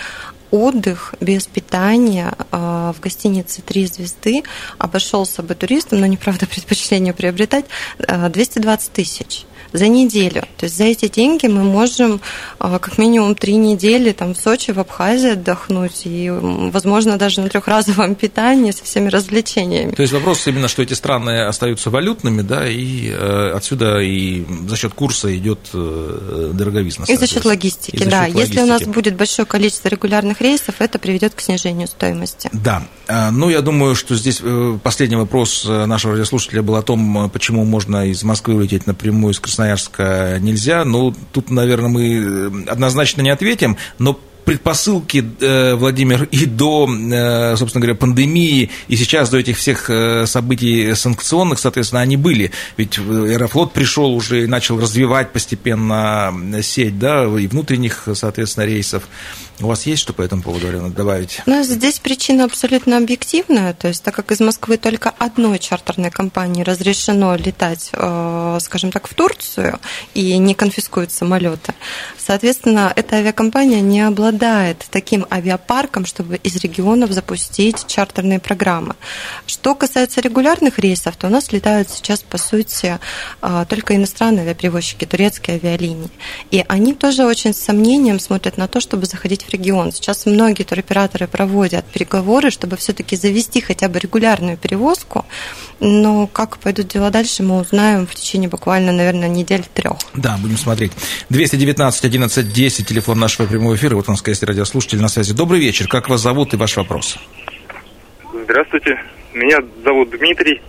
отдых 0.52 1.16
без 1.20 1.48
питания 1.48 2.34
а, 2.52 2.94
в 2.94 3.00
гостинице 3.00 3.62
«Три 3.62 3.88
звезды» 3.88 4.44
обошелся 4.78 5.42
бы 5.42 5.56
туристам, 5.56 6.02
но 6.02 6.06
не 6.06 6.18
правда 6.18 6.46
предпочтение 6.48 7.14
приобретать, 7.14 7.66
220 7.98 8.90
а, 8.90 8.96
тысяч 8.96 9.46
за 9.74 9.88
неделю. 9.88 10.42
То 10.58 10.66
есть 10.66 10.78
за 10.78 10.86
эти 10.86 11.08
деньги 11.08 11.48
мы 11.48 11.64
можем 11.64 12.22
а, 12.60 12.80
как 12.80 12.98
минимум 12.98 13.36
три 13.36 13.56
недели 13.56 14.12
там, 14.12 14.34
в 14.34 14.38
Сочи, 14.38 14.72
в 14.72 14.80
Абхазии 14.80 15.32
отдохнуть, 15.32 16.02
и, 16.06 16.30
возможно, 16.30 17.18
даже 17.18 17.42
на 17.42 17.50
трехразовом 17.50 18.16
питании 18.22 18.72
со 18.72 18.84
всеми 18.84 19.10
развлечениями. 19.10 19.92
То 19.92 20.02
есть 20.02 20.14
вопрос 20.14 20.46
именно, 20.48 20.68
что 20.68 20.84
эти 20.84 20.94
страны 20.94 21.46
остаются 21.46 21.90
валютными, 21.90 22.42
да, 22.42 22.68
и 22.68 23.10
э, 23.10 23.52
отсюда 23.56 24.00
и 24.00 24.46
за 24.68 24.76
счет 24.76 24.94
курса 24.94 25.36
идет 25.36 25.60
э, 25.74 26.52
дороговизна. 26.54 27.06
И 27.08 27.16
за 27.16 27.28
счет 27.28 27.46
логистики, 27.46 27.96
и 27.96 28.04
за 28.04 28.10
да. 28.10 28.26
Счет 28.28 28.36
Если 28.36 28.60
логистики. 28.60 28.64
у 28.64 28.66
нас 28.66 28.84
будет 28.84 29.16
большое 29.16 29.46
количество 29.46 29.88
регулярных 29.88 30.42
рейсов, 30.42 30.76
это 30.80 31.00
приведет 31.00 31.34
к 31.34 31.42
снижению 31.42 31.88
стоимости. 31.88 32.50
Да. 32.54 32.84
А, 33.08 33.32
ну, 33.32 33.50
я 33.50 33.62
думаю, 33.62 33.96
что 33.96 34.16
здесь 34.16 34.42
э, 34.44 34.78
последний 34.84 35.16
вопрос 35.16 35.66
нашего 35.66 36.14
радиослушателя 36.14 36.62
был 36.62 36.76
о 36.76 36.82
том, 36.82 37.30
почему 37.30 37.64
можно 37.64 38.08
из 38.08 38.24
Москвы 38.24 38.56
улететь 38.56 38.88
напрямую 38.88 39.34
из 39.34 39.40
Красноярска 39.40 39.61
Красноярска 39.62 40.40
нельзя. 40.42 40.84
Ну, 40.86 41.14
тут, 41.32 41.52
наверное, 41.52 41.90
мы 41.90 42.04
э, 42.04 42.52
однозначно 42.68 43.22
не 43.22 43.30
ответим, 43.30 43.78
но 44.00 44.20
предпосылки, 44.44 45.24
э, 45.40 45.76
Владимир, 45.76 46.24
и 46.24 46.48
до, 46.48 46.90
э, 46.90 47.56
собственно 47.58 47.82
говоря, 47.82 47.96
пандемии, 47.96 48.72
и 48.88 48.96
сейчас 48.96 49.30
до 49.30 49.38
этих 49.38 49.58
всех 49.58 49.90
событий 50.26 50.96
санкционных, 50.96 51.60
соответственно, 51.60 52.02
они 52.02 52.18
были. 52.18 52.52
Ведь 52.76 52.98
Аэрофлот 52.98 53.72
пришел 53.72 54.16
уже 54.16 54.44
и 54.44 54.48
начал 54.48 54.80
развивать 54.80 55.32
постепенно 55.32 56.34
сеть, 56.64 56.98
да, 56.98 57.26
и 57.26 57.46
внутренних, 57.46 58.08
соответственно, 58.16 58.66
рейсов. 58.66 59.04
У 59.60 59.68
вас 59.68 59.86
есть 59.86 60.02
что 60.02 60.14
по 60.14 60.22
этому 60.24 60.42
поводу, 60.42 60.68
Алена, 60.68 60.90
добавить? 60.90 61.42
Ну, 61.46 61.62
здесь 61.64 62.00
причина 62.00 62.46
абсолютно 62.46 62.98
объективная. 62.98 63.74
То 63.74 63.90
есть, 63.90 64.04
так 64.04 64.16
как 64.16 64.32
из 64.32 64.40
Москвы 64.40 64.78
только 64.78 65.14
одной 65.20 65.60
чартерной 65.60 66.10
компании 66.10 66.64
разрешено 66.64 67.36
летать, 67.36 67.90
э, 67.94 68.58
скажем 68.62 68.92
так, 68.92 69.08
в 69.08 69.14
Турцию 69.14 69.80
и 70.16 70.38
не 70.38 70.56
конфискуют 70.56 71.12
самолеты, 71.12 71.74
соответственно, 72.18 72.92
эта 72.96 73.18
авиакомпания 73.18 73.82
не 73.82 74.02
обладает 74.02 74.86
таким 74.90 75.28
авиапарком, 75.30 76.06
чтобы 76.06 76.38
из 76.38 76.56
регионов 76.56 77.12
запустить 77.12 77.86
чартерные 77.86 78.40
программы. 78.40 78.96
Что 79.46 79.76
касается 79.76 80.22
регулярных 80.22 80.80
рейсов, 80.80 81.16
то 81.18 81.28
у 81.28 81.30
нас 81.30 81.52
летают 81.52 81.90
сейчас, 81.90 82.22
по 82.24 82.40
сути, 82.40 83.00
э, 83.42 83.66
только 83.70 83.96
иностранные 83.96 84.42
авиаперевозчики, 84.42 85.06
турецкие 85.06 85.58
авиалинии. 85.58 86.10
И 86.50 86.66
они 86.68 86.96
тоже 86.96 87.26
очень 87.26 87.54
с 87.54 87.60
сомнением 87.60 88.20
смотрят 88.20 88.58
на 88.58 88.68
то, 88.68 88.80
чтобы 88.80 89.06
заходить 89.06 89.44
в 89.44 89.51
регион. 89.52 89.92
Сейчас 89.92 90.26
многие 90.26 90.64
туроператоры 90.64 91.28
проводят 91.28 91.86
переговоры, 91.86 92.52
чтобы 92.52 92.78
все-таки 92.78 93.16
завести 93.16 93.62
хотя 93.62 93.90
бы 93.90 94.00
регулярную 94.00 94.58
перевозку, 94.58 95.26
но 95.80 96.28
как 96.28 96.58
пойдут 96.58 96.88
дела 96.88 97.10
дальше, 97.10 97.44
мы 97.44 97.60
узнаем 97.60 98.08
в 98.08 98.16
течение 98.16 98.50
буквально, 98.50 98.92
наверное, 98.92 99.28
недель 99.28 99.64
трех. 99.74 99.98
Да, 100.14 100.38
будем 100.42 100.58
смотреть. 100.58 100.92
219 101.30 102.06
11 102.06 102.54
10, 102.54 102.88
телефон 102.88 103.20
нашего 103.20 103.48
прямого 103.48 103.76
эфира. 103.76 103.96
Вот 103.96 104.08
у 104.08 104.12
нас 104.12 104.26
есть 104.28 104.44
радиослушатель 104.44 105.02
на 105.02 105.08
связи. 105.08 105.34
Добрый 105.34 105.60
вечер. 105.60 105.88
Как 105.88 106.10
вас 106.10 106.22
зовут 106.22 106.54
и 106.54 106.58
ваш 106.58 106.78
вопрос? 106.78 107.18
Здравствуйте. 108.44 109.00
Меня 109.34 109.60
зовут 109.84 110.10
Дмитрий. 110.12 110.62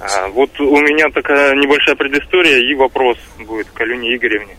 А, 0.00 0.28
вот 0.28 0.50
у 0.60 0.80
меня 0.80 1.08
такая 1.10 1.54
небольшая 1.54 1.96
предыстория 1.96 2.58
и 2.58 2.74
вопрос 2.74 3.16
будет 3.38 3.68
к 3.70 3.80
Алене 3.80 4.16
Игоревне. 4.16 4.56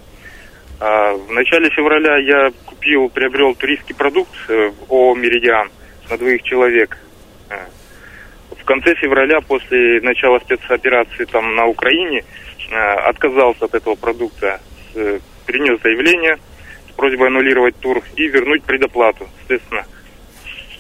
А, 0.79 1.13
в 1.13 1.31
начале 1.31 1.69
февраля 1.69 2.17
я 2.17 2.51
купил, 2.65 3.09
приобрел 3.09 3.55
туристский 3.55 3.95
продукт 3.95 4.33
э, 4.49 4.71
ООО 4.89 5.15
«Меридиан» 5.15 5.69
на 6.09 6.17
двоих 6.17 6.43
человек. 6.43 6.97
Э, 7.49 7.55
в 8.51 8.65
конце 8.65 8.93
февраля, 8.95 9.39
после 9.39 10.01
начала 10.01 10.39
спецоперации 10.39 11.25
там 11.25 11.55
на 11.55 11.65
Украине, 11.65 12.25
э, 12.69 12.75
отказался 12.75 13.65
от 13.65 13.75
этого 13.75 13.95
продукта, 13.95 14.59
принес 15.45 15.81
заявление 15.81 16.37
с 16.89 16.93
просьбой 16.93 17.27
аннулировать 17.27 17.77
тур 17.79 18.01
и 18.15 18.27
вернуть 18.27 18.63
предоплату. 18.63 19.27
Соответственно, 19.39 19.85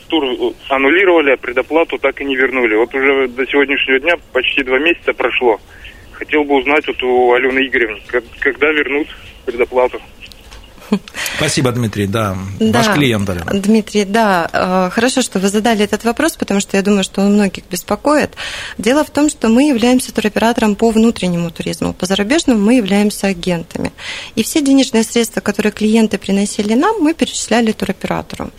тур 0.07 0.53
аннулировали, 0.69 1.31
а 1.31 1.37
предоплату 1.37 1.99
так 1.99 2.19
и 2.19 2.25
не 2.25 2.35
вернули. 2.35 2.75
Вот 2.75 2.93
уже 2.93 3.27
до 3.27 3.45
сегодняшнего 3.45 3.99
дня 3.99 4.15
почти 4.33 4.63
два 4.63 4.79
месяца 4.79 5.13
прошло. 5.13 5.59
Хотел 6.13 6.43
бы 6.43 6.55
узнать 6.55 6.87
вот 6.87 7.01
у 7.03 7.33
Алены 7.33 7.65
Игоревны, 7.65 8.01
когда 8.39 8.71
вернут 8.71 9.07
предоплату. 9.45 9.99
Спасибо, 11.37 11.71
Дмитрий, 11.71 12.07
да. 12.07 12.37
да. 12.59 12.79
Ваш 12.79 12.95
клиент, 12.95 13.29
Алена. 13.29 13.51
Дмитрий, 13.51 14.05
да, 14.05 14.49
э, 14.51 14.89
хорошо, 14.91 15.21
что 15.21 15.39
вы 15.39 15.49
задали 15.49 15.83
этот 15.83 16.03
вопрос, 16.03 16.35
потому 16.35 16.59
что 16.59 16.77
я 16.77 16.83
думаю, 16.83 17.03
что 17.03 17.21
он 17.21 17.33
многих 17.33 17.63
беспокоит. 17.69 18.35
Дело 18.77 19.03
в 19.03 19.09
том, 19.09 19.29
что 19.29 19.49
мы 19.49 19.67
являемся 19.67 20.13
туроператором 20.13 20.75
по 20.75 20.91
внутреннему 20.91 21.51
туризму, 21.51 21.93
по 21.93 22.05
зарубежному 22.05 22.59
мы 22.59 22.75
являемся 22.75 23.27
агентами. 23.27 23.91
И 24.35 24.43
все 24.43 24.61
денежные 24.61 25.03
средства, 25.03 25.41
которые 25.41 25.71
клиенты 25.71 26.17
приносили 26.17 26.73
нам, 26.73 27.01
мы 27.01 27.13
перечисляли 27.13 27.71
туроператору. 27.71 28.51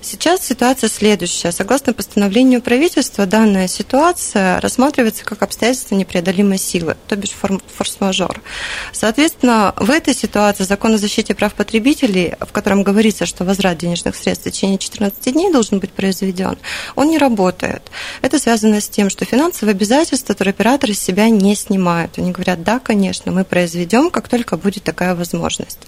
Сейчас 0.00 0.46
ситуация 0.46 0.88
следующая. 0.88 1.52
Согласно 1.52 1.92
постановлению 1.92 2.60
правительства, 2.60 3.26
данная 3.26 3.68
ситуация 3.68 4.60
рассматривается 4.60 5.24
как 5.24 5.42
обстоятельство 5.42 5.94
непреодолимой 5.94 6.58
силы, 6.58 6.96
то 7.08 7.16
бишь 7.16 7.32
форс-мажор. 7.76 8.40
Соответственно, 8.92 9.74
в 9.76 9.90
этой 9.90 10.14
ситуации 10.14 10.64
закон 10.64 10.94
о 10.94 10.98
защите 10.98 11.34
прав 11.34 11.54
потребителей, 11.62 12.34
в 12.40 12.50
котором 12.50 12.82
говорится, 12.82 13.24
что 13.24 13.44
возврат 13.44 13.78
денежных 13.78 14.16
средств 14.16 14.44
в 14.44 14.50
течение 14.50 14.78
14 14.78 15.32
дней 15.32 15.52
должен 15.52 15.78
быть 15.78 15.92
произведен, 15.92 16.58
он 16.96 17.06
не 17.06 17.18
работает. 17.18 17.82
Это 18.20 18.40
связано 18.40 18.80
с 18.80 18.88
тем, 18.88 19.08
что 19.08 19.24
финансовые 19.24 19.70
обязательства 19.70 20.34
туроператоры 20.34 20.92
с 20.92 20.98
себя 20.98 21.28
не 21.28 21.54
снимают. 21.54 22.18
Они 22.18 22.32
говорят, 22.32 22.64
да, 22.64 22.80
конечно, 22.80 23.30
мы 23.30 23.44
произведем, 23.44 24.10
как 24.10 24.28
только 24.28 24.56
будет 24.56 24.82
такая 24.82 25.14
возможность. 25.14 25.78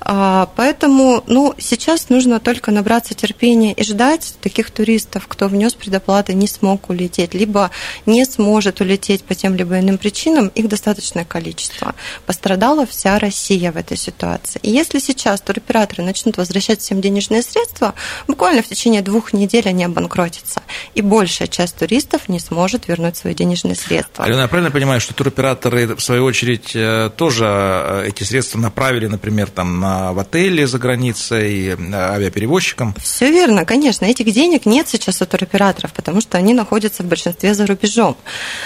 А, 0.00 0.50
поэтому 0.56 1.22
ну, 1.28 1.54
сейчас 1.58 2.08
нужно 2.08 2.40
только 2.40 2.72
набраться 2.72 3.14
терпения 3.14 3.72
и 3.72 3.84
ждать 3.84 4.34
таких 4.40 4.72
туристов, 4.72 5.28
кто 5.28 5.46
внес 5.46 5.74
предоплаты, 5.74 6.34
не 6.34 6.48
смог 6.48 6.90
улететь, 6.90 7.34
либо 7.34 7.70
не 8.04 8.24
сможет 8.24 8.80
улететь 8.80 9.22
по 9.22 9.36
тем 9.36 9.54
либо 9.54 9.78
иным 9.78 9.96
причинам, 9.96 10.48
их 10.48 10.68
достаточное 10.68 11.24
количество. 11.24 11.94
Пострадала 12.26 12.84
вся 12.84 13.20
Россия 13.20 13.70
в 13.70 13.76
этой 13.76 13.96
ситуации. 13.96 14.58
И 14.64 14.70
если 14.70 14.98
сейчас 15.04 15.40
туроператоры 15.40 16.02
начнут 16.02 16.36
возвращать 16.36 16.80
всем 16.80 17.00
денежные 17.00 17.42
средства, 17.42 17.94
буквально 18.26 18.62
в 18.62 18.68
течение 18.68 19.02
двух 19.02 19.32
недель 19.32 19.68
они 19.68 19.84
обанкротятся. 19.84 20.62
И 20.94 21.02
большая 21.02 21.48
часть 21.48 21.76
туристов 21.76 22.28
не 22.28 22.40
сможет 22.40 22.88
вернуть 22.88 23.16
свои 23.16 23.34
денежные 23.34 23.74
средства. 23.74 24.24
Алена, 24.24 24.42
я 24.42 24.48
правильно 24.48 24.70
понимаю, 24.70 25.00
что 25.00 25.14
туроператоры, 25.14 25.94
в 25.94 26.00
свою 26.00 26.24
очередь, 26.24 26.72
э, 26.74 27.10
тоже 27.16 27.44
э, 27.46 28.08
эти 28.08 28.24
средства 28.24 28.58
направили, 28.58 29.06
например, 29.06 29.50
там, 29.50 29.80
на, 29.80 30.12
в 30.12 30.18
отели 30.18 30.64
за 30.64 30.78
границей, 30.78 31.68
э, 31.68 31.76
авиаперевозчикам? 31.92 32.94
Все 33.00 33.30
верно, 33.30 33.64
конечно. 33.64 34.04
Этих 34.04 34.32
денег 34.32 34.66
нет 34.66 34.88
сейчас 34.88 35.20
у 35.22 35.26
туроператоров, 35.26 35.92
потому 35.92 36.20
что 36.20 36.38
они 36.38 36.54
находятся 36.54 37.02
в 37.02 37.06
большинстве 37.06 37.54
за 37.54 37.66
рубежом. 37.66 38.16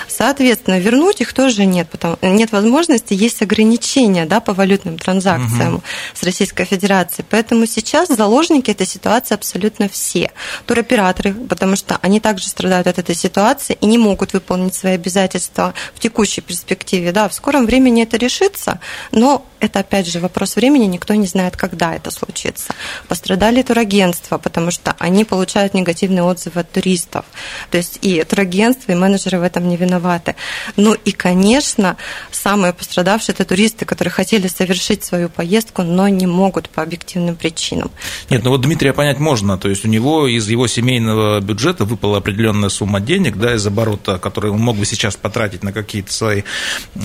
Соответственно, 0.09 0.79
вернуть 0.79 1.20
их 1.20 1.33
тоже 1.33 1.64
нет, 1.64 1.88
потому, 1.90 2.16
нет 2.22 2.53
возможности, 2.53 3.14
есть 3.14 3.42
ограничения 3.42 4.27
да, 4.27 4.40
по 4.40 4.53
валютным 4.53 4.98
транзакциям 4.98 5.77
угу. 5.77 5.83
с 6.14 6.22
Российской 6.28 6.66
Федерацией. 6.66 7.24
Поэтому 7.30 7.66
сейчас 7.66 8.08
заложники 8.08 8.70
этой 8.70 8.86
ситуации 8.86 9.34
абсолютно 9.34 9.88
все. 9.88 10.30
Туроператоры, 10.66 11.32
потому 11.32 11.74
что 11.74 11.98
они 12.02 12.20
также 12.20 12.48
страдают 12.48 12.86
от 12.86 12.98
этой 12.98 13.14
ситуации 13.14 13.78
и 13.80 13.86
не 13.86 13.96
могут 13.96 14.34
выполнить 14.34 14.74
свои 14.74 14.92
обязательства 14.92 15.72
в 15.94 16.00
текущей 16.00 16.42
перспективе. 16.42 17.12
Да, 17.12 17.28
в 17.28 17.34
скором 17.34 17.64
времени 17.64 18.02
это 18.02 18.18
решится, 18.18 18.78
но 19.10 19.46
это 19.60 19.80
опять 19.80 20.06
же 20.06 20.20
вопрос 20.20 20.56
времени, 20.56 20.84
никто 20.84 21.14
не 21.14 21.26
знает, 21.26 21.56
когда 21.56 21.94
это 21.94 22.10
случится. 22.10 22.74
Пострадали 23.08 23.62
турагентства, 23.62 24.38
потому 24.38 24.70
что 24.70 24.94
они 24.98 25.24
получают 25.24 25.74
негативные 25.74 26.22
отзывы 26.22 26.60
от 26.60 26.70
туристов. 26.70 27.24
То 27.70 27.78
есть 27.78 27.98
и 28.02 28.22
турагентства, 28.24 28.92
и 28.92 28.94
менеджеры 28.94 29.40
в 29.40 29.42
этом 29.42 29.68
не 29.68 29.76
виноваты. 29.76 30.36
Ну 30.76 30.94
и, 30.94 31.12
конечно, 31.12 31.96
самые 32.30 32.72
пострадавшие 32.72 33.34
это 33.34 33.44
туристы, 33.44 33.84
которые 33.84 34.12
хотели 34.12 34.46
совершить 34.48 35.04
свою 35.04 35.28
поездку, 35.28 35.82
но 35.82 36.08
не 36.18 36.26
могут 36.26 36.68
по 36.68 36.83
объективным 36.83 37.37
причинам. 37.37 37.90
Нет, 38.28 38.44
ну 38.44 38.50
вот 38.50 38.61
Дмитрия 38.61 38.92
понять 38.92 39.18
можно. 39.18 39.57
То 39.59 39.68
есть 39.68 39.85
у 39.85 39.88
него 39.88 40.26
из 40.26 40.48
его 40.48 40.66
семейного 40.66 41.40
бюджета 41.40 41.85
выпала 41.85 42.18
определенная 42.18 42.68
сумма 42.68 43.00
денег, 43.00 43.37
да, 43.37 43.54
из 43.54 43.66
оборота, 43.66 44.18
который 44.18 44.50
он 44.50 44.61
мог 44.61 44.76
бы 44.76 44.85
сейчас 44.85 45.16
потратить 45.16 45.62
на 45.62 45.72
какие-то 45.72 46.12
свои, 46.12 46.42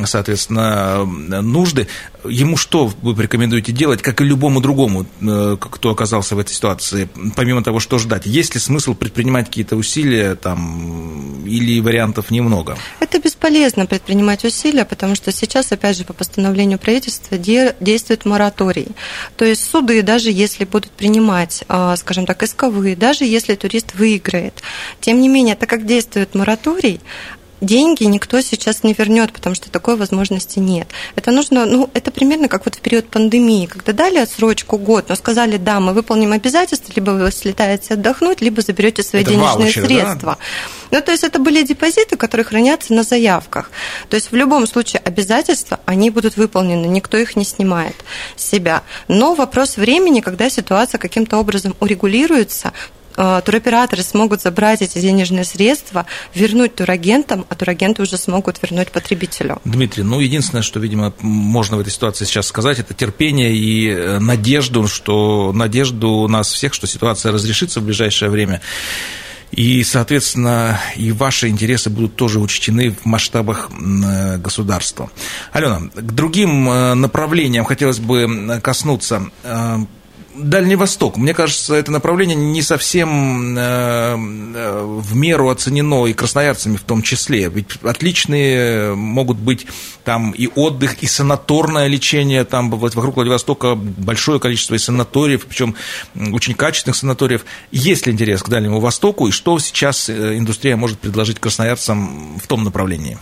соответственно, 0.06 1.06
нужды 1.06 1.88
ему 2.26 2.58
что 2.58 2.92
вы 3.02 3.16
порекомендуете 3.16 3.72
делать, 3.72 4.02
как 4.02 4.22
и 4.22 4.24
любому 4.24 4.62
другому, 4.62 5.06
э, 5.22 5.58
кто 5.60 5.90
оказался 5.90 6.36
в 6.36 6.40
этой 6.40 6.54
ситуации, 6.54 7.10
помимо 7.36 7.64
того, 7.64 7.80
что 7.80 8.00
ждать? 8.00 8.26
Есть 8.26 8.54
ли 8.56 8.60
смысл 8.60 8.94
предпринимать 8.94 9.48
какие-то 9.48 9.76
усилия 9.76 10.36
там, 10.36 11.44
или 11.46 11.80
вариантов 11.80 12.32
немного? 12.32 12.78
Это 13.00 13.20
бесполезно 13.20 13.86
предпринимать 13.86 14.46
усилия, 14.46 14.86
потому 14.86 15.16
что 15.16 15.32
сейчас, 15.32 15.72
опять 15.72 15.98
же, 15.98 16.06
по 16.06 16.14
постановлению 16.14 16.80
правительства 16.80 17.38
действует 17.38 18.26
мораторий. 18.26 18.88
То 19.36 19.46
есть 19.46 19.70
суды, 19.70 20.02
даже 20.02 20.32
если 20.32 20.66
будут 20.66 20.92
принимать, 20.92 21.64
а, 21.68 21.96
скажем 21.96 22.26
так, 22.26 22.44
исковые, 22.44 22.96
даже 22.96 23.26
если 23.26 23.56
турист 23.56 23.94
выиграет, 23.96 24.62
тем 25.00 25.20
не 25.20 25.30
менее, 25.30 25.56
так 25.56 25.70
как 25.70 25.86
действует 25.86 26.36
мораторий, 26.36 27.00
деньги 27.64 28.04
никто 28.04 28.42
сейчас 28.42 28.84
не 28.84 28.94
вернет, 28.94 29.32
потому 29.34 29.56
что 29.56 29.72
такой 29.72 29.96
возможности 29.96 30.60
нет. 30.60 30.88
Это 31.16 31.32
нужно, 31.32 31.66
ну, 31.66 31.90
это 31.94 32.12
примерно 32.12 32.48
как 32.48 32.66
вот 32.66 32.76
в 32.76 32.82
период 32.82 33.10
пандемии, 33.10 33.66
когда 33.66 33.94
дали 33.94 34.18
отсрочку 34.18 34.78
год, 34.78 35.10
но 35.10 35.16
сказали, 35.16 35.58
да, 35.58 35.80
мы 35.80 35.94
выполним 35.94 36.32
обязательства, 36.32 36.92
либо 36.96 37.12
вы 37.12 37.32
слетаете 37.32 37.96
отдохнуть, 37.96 38.42
либо 38.42 38.62
заберете 38.62 39.04
свои 39.04 39.24
это 39.24 39.32
денежные 39.32 39.66
ваучер, 39.66 39.86
средства. 39.86 40.38
Да? 40.92 40.98
Ну, 40.98 41.02
то 41.02 41.12
есть 41.12 41.24
это 41.24 41.40
были 41.40 41.64
депозиты, 41.64 42.18
которые 42.18 42.46
хранятся 42.46 42.94
на 42.94 43.04
заявках. 43.04 43.72
То 44.10 44.16
есть 44.16 44.32
в 44.32 44.36
любом 44.36 44.68
случае 44.68 45.02
обязательства, 45.04 45.80
они 45.86 46.10
будут 46.10 46.38
выполнены, 46.38 46.86
никто 46.86 47.18
их 47.18 47.36
не 47.36 47.46
снимает 47.46 47.96
с 48.36 48.50
себя. 48.50 48.84
Но 49.08 49.34
вопрос 49.34 49.78
времени, 49.78 50.22
когда 50.22 50.50
ситуация 50.50 51.00
каким-то 51.00 51.38
образом 51.38 51.76
урегулируется, 51.80 52.74
туроператоры 53.16 54.04
смогут 54.04 54.42
забрать 54.42 54.82
эти 54.82 55.00
денежные 55.00 55.44
средства, 55.44 56.06
вернуть 56.34 56.76
турагентам, 56.76 57.46
а 57.50 57.56
турагенты 57.56 58.02
уже 58.02 58.18
смогут 58.18 58.62
вернуть 58.62 58.92
потребителю. 58.92 59.60
Дмитрий, 59.66 60.04
ну, 60.04 60.20
единственное, 60.20 60.64
что, 60.64 60.80
видимо, 60.80 61.14
можно 61.20 61.78
в 61.78 61.80
этой 61.80 61.92
ситуации 61.92 62.26
сейчас 62.26 62.48
сказать, 62.48 62.80
это 62.80 62.94
терпение 62.94 63.56
и 63.56 63.90
э, 63.90 64.20
надежду, 64.20 64.88
что 64.88 65.52
надежду 65.54 66.10
у 66.10 66.28
нас 66.28 66.52
всех, 66.52 66.74
что 66.74 66.88
ситуация 66.88 67.32
разрешится 67.32 67.80
в 67.80 67.84
ближайшее 67.84 68.30
время. 68.30 68.62
И, 69.52 69.84
соответственно, 69.84 70.80
и 70.96 71.12
ваши 71.12 71.48
интересы 71.48 71.92
будут 71.92 72.16
тоже 72.16 72.40
учтены 72.40 72.92
в 72.92 73.06
масштабах 73.06 73.70
э, 73.70 74.38
государства. 74.38 75.12
Алена, 75.52 75.82
к 75.94 76.12
другим 76.12 76.66
направлениям 77.00 77.64
хотелось 77.66 78.00
бы 78.00 78.60
коснуться. 78.64 79.30
Дальний 80.36 80.76
Восток. 80.76 81.18
Мне 81.18 81.34
кажется, 81.34 81.76
это 81.76 81.92
направление 81.92 82.36
не 82.36 82.62
совсем 82.62 83.58
э, 83.58 83.62
э, 83.62 84.84
в 84.84 85.16
меру 85.16 85.50
оценено 85.50 86.06
и 86.06 86.14
красноярцами 86.14 86.76
в 86.76 86.82
том 86.82 87.02
числе. 87.02 87.50
Ведь 87.50 87.68
отличные 87.84 88.96
могут 88.96 89.38
быть 89.38 89.68
там 90.04 90.32
и 90.32 90.48
отдых, 90.48 91.02
и 91.02 91.08
санаторное 91.08 91.88
лечение. 91.88 92.46
Там 92.46 92.70
вокруг 92.70 93.16
Владивостока 93.16 93.76
большое 93.76 94.40
количество 94.40 94.76
и 94.76 94.80
санаториев, 94.80 95.46
причем 95.46 95.76
очень 96.16 96.56
качественных 96.56 96.96
санаториев. 96.96 97.46
Есть 97.72 98.08
ли 98.08 98.14
интерес 98.14 98.42
к 98.42 98.50
Дальнему 98.50 98.80
Востоку, 98.80 99.28
и 99.28 99.32
что 99.32 99.60
сейчас 99.60 100.10
э, 100.10 100.38
индустрия 100.38 100.76
может 100.76 101.00
предложить 101.00 101.40
красноярцам 101.40 102.40
в 102.40 102.48
том 102.48 102.64
направлении? 102.64 103.20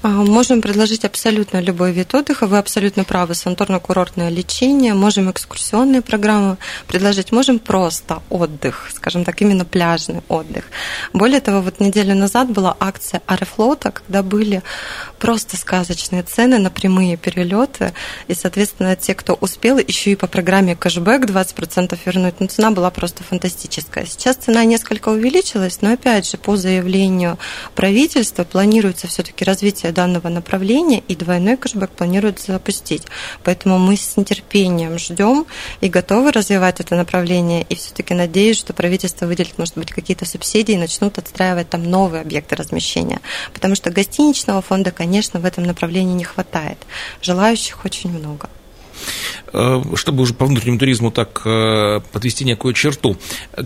А, 0.00 0.08
можем 0.08 0.62
предложить 0.62 1.04
абсолютно 1.04 1.60
любой 1.60 1.90
вид 1.90 2.14
отдыха. 2.14 2.46
Вы 2.46 2.58
абсолютно 2.58 3.02
правы. 3.02 3.34
Санаторно-курортное 3.34 4.30
лечение. 4.30 4.94
Можем 4.94 5.28
экскурсионные 5.28 6.02
программы 6.02 6.56
предложить. 6.86 7.32
Можем 7.32 7.58
просто 7.58 8.22
отдых, 8.30 8.90
скажем 8.94 9.24
так, 9.24 9.42
именно 9.42 9.64
пляжный 9.64 10.22
отдых. 10.28 10.66
Более 11.12 11.40
того, 11.40 11.62
вот 11.62 11.80
неделю 11.80 12.14
назад 12.14 12.48
была 12.48 12.76
акция 12.78 13.22
Аэрофлота, 13.26 13.90
когда 13.90 14.22
были 14.22 14.62
просто 15.18 15.56
сказочные 15.56 16.22
цены 16.22 16.58
на 16.58 16.70
прямые 16.70 17.16
перелеты. 17.16 17.92
И, 18.28 18.34
соответственно, 18.34 18.94
те, 18.94 19.16
кто 19.16 19.34
успел, 19.34 19.78
еще 19.78 20.12
и 20.12 20.16
по 20.16 20.28
программе 20.28 20.76
кэшбэк 20.76 21.24
20% 21.24 21.98
вернуть. 22.06 22.34
Но 22.38 22.46
цена 22.46 22.70
была 22.70 22.92
просто 22.92 23.24
фантастическая. 23.24 24.06
Сейчас 24.06 24.36
цена 24.36 24.64
несколько 24.64 25.08
увеличилась, 25.08 25.82
но 25.82 25.94
опять 25.94 26.30
же, 26.30 26.36
по 26.36 26.56
заявлению 26.56 27.36
правительства 27.74 28.44
планируется 28.44 29.08
все-таки 29.08 29.44
развитие 29.44 29.87
развития 29.88 29.92
данного 29.92 30.28
направления, 30.28 31.02
и 31.08 31.16
двойной 31.16 31.56
кэшбэк 31.56 31.90
планируется 31.90 32.52
запустить. 32.52 33.02
Поэтому 33.44 33.78
мы 33.78 33.96
с 33.96 34.16
нетерпением 34.16 34.98
ждем 34.98 35.46
и 35.82 35.88
готовы 35.88 36.32
развивать 36.32 36.80
это 36.80 36.96
направление, 36.96 37.64
и 37.70 37.74
все-таки 37.74 38.14
надеюсь, 38.14 38.58
что 38.58 38.72
правительство 38.72 39.26
выделит, 39.26 39.58
может 39.58 39.76
быть, 39.76 39.92
какие-то 39.92 40.24
субсидии 40.24 40.74
и 40.74 40.78
начнут 40.78 41.18
отстраивать 41.18 41.70
там 41.70 41.82
новые 41.82 42.22
объекты 42.22 42.56
размещения. 42.56 43.20
Потому 43.52 43.74
что 43.74 43.90
гостиничного 43.90 44.62
фонда, 44.62 44.90
конечно, 44.90 45.40
в 45.40 45.44
этом 45.44 45.64
направлении 45.64 46.14
не 46.14 46.24
хватает. 46.24 46.78
Желающих 47.22 47.84
очень 47.84 48.10
много. 48.10 48.48
Э, 49.52 49.82
чтобы 49.94 50.22
уже 50.22 50.34
по 50.34 50.46
внутреннему 50.46 50.78
туризму 50.78 51.10
так 51.10 51.42
э, 51.44 52.00
подвести 52.12 52.44
некую 52.44 52.74
черту, 52.74 53.16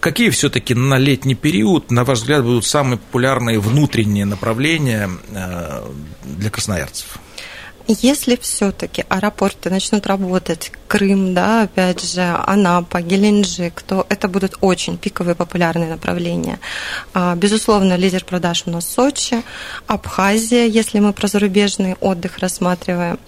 какие 0.00 0.30
все-таки 0.30 0.74
на 0.74 0.98
летний 0.98 1.34
период, 1.34 1.90
на 1.90 2.04
ваш 2.04 2.20
взгляд, 2.20 2.44
будут 2.44 2.64
самые 2.64 2.98
популярные 2.98 3.58
внутренние 3.58 4.24
направления 4.24 5.10
э, 5.30 5.90
для 6.24 6.50
красноярцев? 6.50 7.18
Если 7.88 8.36
все-таки 8.36 9.04
аэропорты 9.08 9.70
начнут 9.70 10.06
работать, 10.06 10.72
Крым, 10.92 11.32
да, 11.32 11.62
опять 11.62 12.04
же, 12.04 12.20
Анапа, 12.20 13.00
Геленджик, 13.00 13.80
то 13.80 14.04
это 14.10 14.28
будут 14.28 14.58
очень 14.60 14.98
пиковые 14.98 15.34
популярные 15.34 15.88
направления. 15.88 16.60
А, 17.14 17.34
безусловно, 17.34 17.96
лидер 17.96 18.24
продаж 18.26 18.64
у 18.66 18.70
нас 18.70 18.86
Сочи, 18.86 19.42
Абхазия, 19.86 20.66
если 20.66 20.98
мы 20.98 21.14
про 21.14 21.28
зарубежный 21.28 21.96
отдых 22.00 22.38
рассматриваем. 22.38 23.18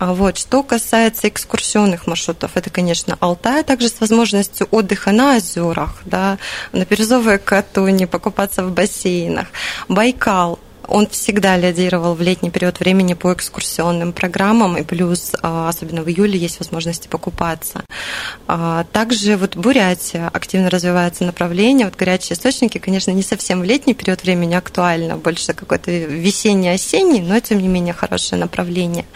А 0.00 0.12
вот. 0.12 0.38
Что 0.38 0.64
касается 0.64 1.28
экскурсионных 1.28 2.08
маршрутов, 2.08 2.50
это, 2.56 2.68
конечно, 2.68 3.16
Алтай, 3.20 3.60
а 3.60 3.64
также 3.64 3.88
с 3.88 4.00
возможностью 4.00 4.66
отдыха 4.72 5.12
на 5.12 5.36
озерах, 5.36 6.02
да, 6.04 6.38
на 6.72 6.84
Березовой 6.84 7.38
Катуне, 7.38 8.08
покупаться 8.08 8.64
в 8.64 8.72
бассейнах. 8.72 9.46
Байкал, 9.88 10.58
Он 10.88 11.06
всегда 11.06 11.56
лидировал 11.56 12.14
в 12.14 12.20
летний 12.20 12.50
период 12.50 12.80
времени 12.80 13.14
по 13.14 13.32
экскурсионным 13.32 14.12
программам, 14.12 14.76
и 14.76 14.82
плюс, 14.82 15.32
а, 15.42 15.68
особенно 15.68 16.02
в 16.02 16.08
июле, 16.08 16.38
есть 16.38 16.58
возможности 16.58 17.08
покупаться. 17.08 17.84
А, 18.46 18.84
также 18.92 19.36
вот 19.36 19.56
Бурятия 19.56 20.28
активно 20.28 20.70
развивается 20.70 21.24
направление. 21.24 21.86
Вот 21.86 21.96
горячие 21.96 22.34
источники, 22.34 22.78
конечно, 22.78 23.10
не 23.10 23.22
совсем 23.22 23.60
в 23.60 23.64
летний 23.64 23.94
период 23.94 24.22
времени 24.22 24.54
актуально, 24.54 25.16
больше 25.16 25.54
какой-то 25.54 25.90
весенний-осенний, 25.90 27.20
но 27.20 27.40
тем 27.40 27.60
не 27.60 27.68
менее 27.68 27.94
хорошее 27.94 28.40
направление. 28.40 29.06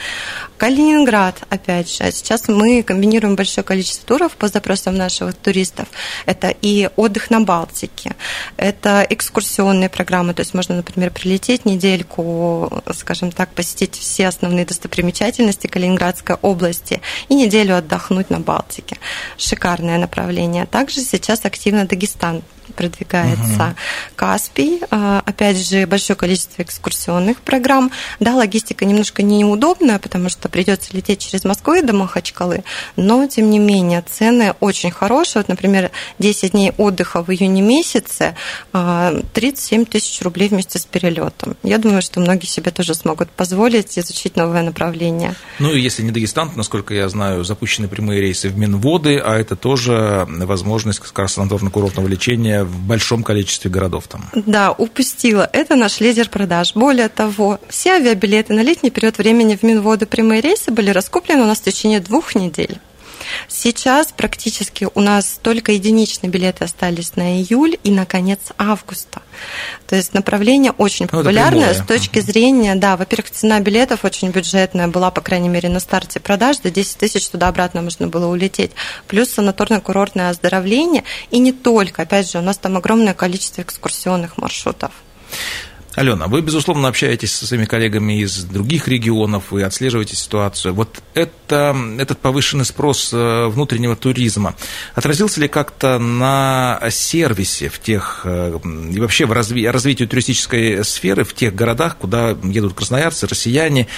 Калининград, 0.56 1.36
опять 1.50 1.88
же, 1.88 2.10
сейчас 2.10 2.48
мы 2.48 2.82
комбинируем 2.82 3.36
большое 3.36 3.64
количество 3.64 4.06
туров 4.06 4.32
по 4.32 4.48
запросам 4.48 4.96
наших 4.96 5.34
туристов. 5.34 5.88
Это 6.26 6.48
и 6.48 6.90
отдых 6.96 7.30
на 7.30 7.40
Балтике, 7.40 8.16
это 8.56 9.06
экскурсионные 9.08 9.88
программы, 9.88 10.34
то 10.34 10.40
есть 10.40 10.54
можно, 10.54 10.74
например, 10.74 11.10
прилететь 11.10 11.57
недельку, 11.64 12.82
скажем 12.94 13.32
так, 13.32 13.50
посетить 13.50 13.96
все 13.96 14.28
основные 14.28 14.64
достопримечательности 14.64 15.66
Калининградской 15.66 16.36
области 16.42 17.00
и 17.28 17.34
неделю 17.34 17.76
отдохнуть 17.76 18.30
на 18.30 18.40
Балтике. 18.40 18.96
Шикарное 19.36 19.98
направление. 19.98 20.66
Также 20.66 21.00
сейчас 21.00 21.44
активно 21.44 21.86
Дагестан 21.86 22.42
продвигается 22.72 23.64
угу. 23.68 23.74
Каспий. 24.16 24.80
А, 24.90 25.22
опять 25.24 25.56
же, 25.56 25.86
большое 25.86 26.16
количество 26.16 26.62
экскурсионных 26.62 27.40
программ. 27.40 27.90
Да, 28.20 28.34
логистика 28.34 28.84
немножко 28.84 29.22
неудобная, 29.22 29.98
потому 29.98 30.28
что 30.28 30.48
придется 30.48 30.96
лететь 30.96 31.20
через 31.20 31.44
Москву 31.44 31.74
и 31.74 31.82
до 31.82 31.92
Махачкалы, 31.92 32.64
но, 32.96 33.26
тем 33.26 33.50
не 33.50 33.58
менее, 33.58 34.02
цены 34.08 34.54
очень 34.60 34.90
хорошие. 34.90 35.42
Вот, 35.42 35.48
например, 35.48 35.90
10 36.18 36.52
дней 36.52 36.72
отдыха 36.76 37.22
в 37.22 37.30
июне 37.30 37.62
месяце 37.62 38.34
37 38.72 38.72
а, 38.72 39.84
тысяч 39.84 40.22
рублей 40.22 40.48
вместе 40.48 40.78
с 40.78 40.84
перелетом. 40.84 41.56
Я 41.62 41.78
думаю, 41.78 42.02
что 42.02 42.20
многие 42.20 42.46
себе 42.46 42.70
тоже 42.70 42.94
смогут 42.94 43.30
позволить 43.30 43.98
изучить 43.98 44.36
новое 44.36 44.62
направление. 44.62 45.34
Ну 45.58 45.72
и 45.72 45.80
если 45.80 46.02
не 46.02 46.10
Дагестан, 46.10 46.52
насколько 46.56 46.94
я 46.94 47.08
знаю, 47.08 47.44
запущены 47.44 47.88
прямые 47.88 48.20
рейсы 48.20 48.48
в 48.48 48.58
Минводы, 48.58 49.18
а 49.18 49.36
это 49.36 49.56
тоже 49.56 50.26
возможность 50.28 51.00
как 51.00 51.18
раз 51.18 51.38
санаторно-курортного 51.38 52.08
лечения 52.08 52.57
в 52.64 52.78
большом 52.80 53.22
количестве 53.22 53.70
городов 53.70 54.08
там. 54.08 54.30
Да, 54.34 54.72
упустила. 54.72 55.48
Это 55.52 55.76
наш 55.76 56.00
лидер 56.00 56.28
продаж. 56.28 56.74
Более 56.74 57.08
того, 57.08 57.58
все 57.68 57.92
авиабилеты 57.92 58.52
на 58.54 58.60
летний 58.60 58.90
период 58.90 59.18
времени 59.18 59.56
в 59.56 59.62
Минводы 59.62 60.06
прямые 60.06 60.40
рейсы 60.40 60.70
были 60.70 60.90
раскуплены 60.90 61.42
у 61.42 61.46
нас 61.46 61.58
в 61.60 61.64
течение 61.64 62.00
двух 62.00 62.34
недель. 62.34 62.78
Сейчас 63.48 64.08
практически 64.16 64.88
у 64.94 65.00
нас 65.00 65.38
только 65.42 65.72
единичные 65.72 66.30
билеты 66.30 66.64
остались 66.64 67.16
на 67.16 67.40
июль 67.40 67.76
и 67.84 67.90
на 67.90 68.06
конец 68.06 68.38
августа. 68.58 69.22
То 69.86 69.96
есть 69.96 70.14
направление 70.14 70.72
очень 70.72 71.08
ну, 71.10 71.18
популярное 71.18 71.74
с 71.74 71.84
точки 71.84 72.20
зрения, 72.20 72.74
да, 72.74 72.96
во-первых, 72.96 73.30
цена 73.30 73.60
билетов 73.60 74.04
очень 74.04 74.30
бюджетная 74.30 74.88
была, 74.88 75.10
по 75.10 75.20
крайней 75.20 75.48
мере, 75.48 75.68
на 75.68 75.80
старте 75.80 76.20
продаж, 76.20 76.58
до 76.58 76.70
10 76.70 76.98
тысяч 76.98 77.28
туда-обратно 77.28 77.82
можно 77.82 78.08
было 78.08 78.26
улететь. 78.26 78.72
Плюс 79.06 79.36
санаторно-курортное 79.36 80.30
оздоровление. 80.30 81.04
И 81.30 81.38
не 81.38 81.52
только, 81.52 82.02
опять 82.02 82.30
же, 82.30 82.38
у 82.38 82.42
нас 82.42 82.58
там 82.58 82.76
огромное 82.76 83.14
количество 83.14 83.62
экскурсионных 83.62 84.38
маршрутов. 84.38 84.92
Алена, 85.98 86.28
вы, 86.28 86.42
безусловно, 86.42 86.86
общаетесь 86.86 87.32
со 87.32 87.44
своими 87.44 87.64
коллегами 87.64 88.20
из 88.20 88.44
других 88.44 88.86
регионов, 88.86 89.50
вы 89.50 89.64
отслеживаете 89.64 90.14
ситуацию. 90.14 90.72
Вот 90.72 91.02
это, 91.12 91.76
этот 91.98 92.20
повышенный 92.20 92.64
спрос 92.64 93.10
э, 93.12 93.46
внутреннего 93.48 93.96
туризма 93.96 94.54
отразился 94.94 95.40
ли 95.40 95.48
как-то 95.48 95.98
на 95.98 96.80
сервисе 96.90 97.68
в 97.68 97.80
тех, 97.80 98.20
э, 98.22 98.60
и 98.92 99.00
вообще 99.00 99.26
в 99.26 99.32
разви, 99.32 99.66
развитии 99.66 100.04
туристической 100.04 100.84
сферы 100.84 101.24
в 101.24 101.34
тех 101.34 101.52
городах, 101.52 101.96
куда 101.96 102.36
едут 102.44 102.74
красноярцы, 102.74 103.26
россияне, 103.26 103.88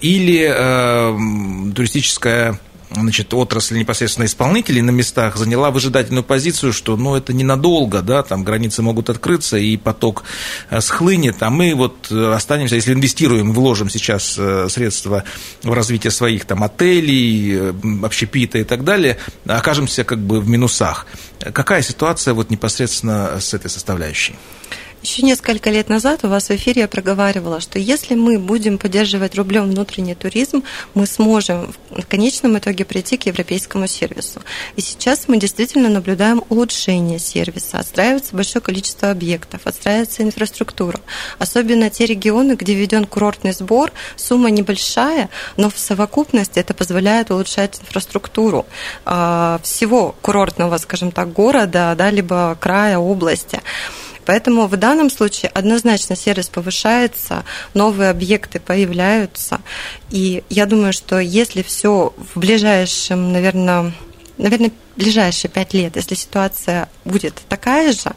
или 0.00 0.50
э, 0.52 1.72
туристическая 1.76 2.58
значит, 2.90 3.34
отрасль 3.34 3.78
непосредственно 3.78 4.26
исполнителей 4.26 4.82
на 4.82 4.90
местах 4.90 5.36
заняла 5.36 5.70
выжидательную 5.70 6.24
позицию, 6.24 6.72
что 6.72 6.96
ну, 6.96 7.14
это 7.14 7.32
ненадолго, 7.32 8.02
да, 8.02 8.22
там 8.22 8.44
границы 8.44 8.82
могут 8.82 9.10
открыться 9.10 9.56
и 9.56 9.76
поток 9.76 10.24
э, 10.70 10.80
схлынет, 10.80 11.42
а 11.42 11.50
мы 11.50 11.74
вот 11.74 12.08
э, 12.10 12.32
останемся, 12.32 12.76
если 12.76 12.92
инвестируем, 12.92 13.52
вложим 13.52 13.88
сейчас 13.90 14.36
э, 14.38 14.68
средства 14.68 15.24
в 15.62 15.72
развитие 15.72 16.10
своих 16.10 16.44
там 16.44 16.62
отелей, 16.62 17.72
общепита 18.02 18.58
и 18.58 18.64
так 18.64 18.84
далее, 18.84 19.18
окажемся 19.46 20.04
как 20.04 20.18
бы 20.18 20.40
в 20.40 20.48
минусах. 20.48 21.06
Какая 21.38 21.82
ситуация 21.82 22.34
вот 22.34 22.50
непосредственно 22.50 23.38
с 23.40 23.54
этой 23.54 23.70
составляющей? 23.70 24.36
Еще 25.06 25.22
несколько 25.22 25.70
лет 25.70 25.88
назад 25.88 26.24
у 26.24 26.28
вас 26.28 26.48
в 26.48 26.50
эфире 26.50 26.80
я 26.82 26.88
проговаривала, 26.88 27.60
что 27.60 27.78
если 27.78 28.16
мы 28.16 28.40
будем 28.40 28.76
поддерживать 28.76 29.36
рублем 29.36 29.70
внутренний 29.70 30.16
туризм, 30.16 30.64
мы 30.94 31.06
сможем 31.06 31.72
в 31.90 32.04
конечном 32.06 32.58
итоге 32.58 32.84
прийти 32.84 33.16
к 33.16 33.26
европейскому 33.26 33.86
сервису. 33.86 34.42
И 34.74 34.80
сейчас 34.80 35.28
мы 35.28 35.36
действительно 35.38 35.90
наблюдаем 35.90 36.42
улучшение 36.48 37.20
сервиса. 37.20 37.78
Отстраивается 37.78 38.34
большое 38.34 38.60
количество 38.60 39.12
объектов, 39.12 39.60
отстраивается 39.62 40.24
инфраструктура. 40.24 40.98
Особенно 41.38 41.88
те 41.88 42.04
регионы, 42.04 42.54
где 42.54 42.74
введен 42.74 43.04
курортный 43.04 43.52
сбор, 43.52 43.92
сумма 44.16 44.50
небольшая, 44.50 45.30
но 45.56 45.70
в 45.70 45.78
совокупности 45.78 46.58
это 46.58 46.74
позволяет 46.74 47.30
улучшать 47.30 47.78
инфраструктуру 47.80 48.66
а, 49.04 49.60
всего 49.62 50.16
курортного, 50.20 50.78
скажем 50.78 51.12
так, 51.12 51.32
города, 51.32 51.94
да, 51.96 52.10
либо 52.10 52.58
края, 52.60 52.98
области. 52.98 53.62
Поэтому 54.26 54.66
в 54.66 54.76
данном 54.76 55.08
случае 55.08 55.50
однозначно 55.54 56.16
сервис 56.16 56.48
повышается, 56.48 57.44
новые 57.74 58.10
объекты 58.10 58.60
появляются. 58.60 59.60
И 60.10 60.42
я 60.50 60.66
думаю, 60.66 60.92
что 60.92 61.18
если 61.18 61.62
все 61.62 62.12
в 62.34 62.38
ближайшем, 62.38 63.32
наверное, 63.32 63.92
наверное, 64.36 64.72
ближайшие 64.96 65.50
пять 65.50 65.74
лет, 65.74 65.96
если 65.96 66.14
ситуация 66.14 66.88
будет 67.04 67.34
такая 67.48 67.92
же, 67.92 68.12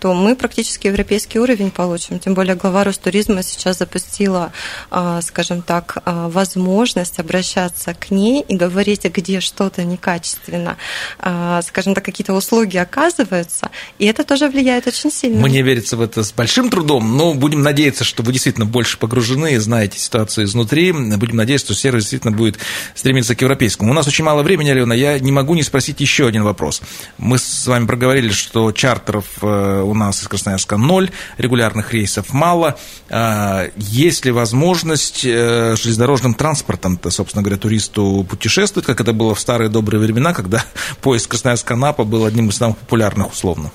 то 0.00 0.14
мы 0.14 0.36
практически 0.36 0.86
европейский 0.86 1.38
уровень 1.38 1.70
получим. 1.70 2.18
Тем 2.18 2.34
более 2.34 2.56
глава 2.56 2.84
Ростуризма 2.84 3.42
сейчас 3.42 3.78
запустила, 3.78 4.52
а, 4.90 5.22
скажем 5.22 5.62
так, 5.62 5.98
а, 6.04 6.28
возможность 6.28 7.18
обращаться 7.18 7.94
к 7.94 8.10
ней 8.10 8.44
и 8.46 8.56
говорить, 8.56 9.04
где 9.04 9.40
что-то 9.40 9.84
некачественно, 9.84 10.76
а, 11.18 11.62
скажем 11.62 11.94
так, 11.94 12.04
какие-то 12.04 12.34
услуги 12.34 12.76
оказываются, 12.76 13.70
и 13.98 14.06
это 14.06 14.24
тоже 14.24 14.48
влияет 14.48 14.86
очень 14.86 15.10
сильно. 15.10 15.40
Мне 15.40 15.62
верится 15.62 15.96
в 15.96 16.00
это 16.00 16.22
с 16.22 16.32
большим 16.32 16.68
трудом, 16.70 17.16
но 17.16 17.34
будем 17.34 17.62
надеяться, 17.62 18.04
что 18.04 18.22
вы 18.22 18.32
действительно 18.32 18.66
больше 18.66 18.98
погружены 18.98 19.54
и 19.54 19.58
знаете 19.58 19.98
ситуацию 19.98 20.44
изнутри. 20.44 20.92
Будем 20.92 21.36
надеяться, 21.36 21.66
что 21.66 21.74
сервис 21.74 22.04
действительно 22.04 22.36
будет 22.36 22.58
стремиться 22.94 23.34
к 23.34 23.40
европейскому. 23.40 23.90
У 23.90 23.94
нас 23.94 24.06
очень 24.06 24.24
мало 24.24 24.42
времени, 24.42 24.70
Алена, 24.70 24.94
я 24.94 25.18
не 25.18 25.32
могу 25.32 25.54
не 25.54 25.62
спросить 25.62 26.00
еще 26.00 26.23
еще 26.24 26.28
один 26.28 26.44
вопрос. 26.44 26.80
Мы 27.18 27.38
с 27.38 27.66
вами 27.66 27.86
проговорили, 27.86 28.30
что 28.30 28.72
чартеров 28.72 29.26
э, 29.42 29.82
у 29.84 29.94
нас 29.94 30.22
из 30.22 30.28
Красноярска 30.28 30.76
ноль, 30.76 31.10
регулярных 31.36 31.92
рейсов 31.92 32.32
мало. 32.32 32.78
А, 33.10 33.68
есть 33.76 34.24
ли 34.24 34.32
возможность 34.32 35.24
э, 35.24 35.76
железнодорожным 35.76 36.34
транспортом, 36.34 36.98
собственно 37.10 37.42
говоря, 37.42 37.60
туристу 37.60 38.26
путешествовать, 38.28 38.86
как 38.86 39.00
это 39.00 39.12
было 39.12 39.34
в 39.34 39.40
старые 39.40 39.68
добрые 39.68 40.00
времена, 40.00 40.32
когда 40.32 40.64
поезд 41.02 41.30
Красноярск-Анапа 41.30 42.04
был 42.04 42.24
одним 42.24 42.48
из 42.48 42.56
самых 42.56 42.78
популярных 42.78 43.32
условно? 43.32 43.70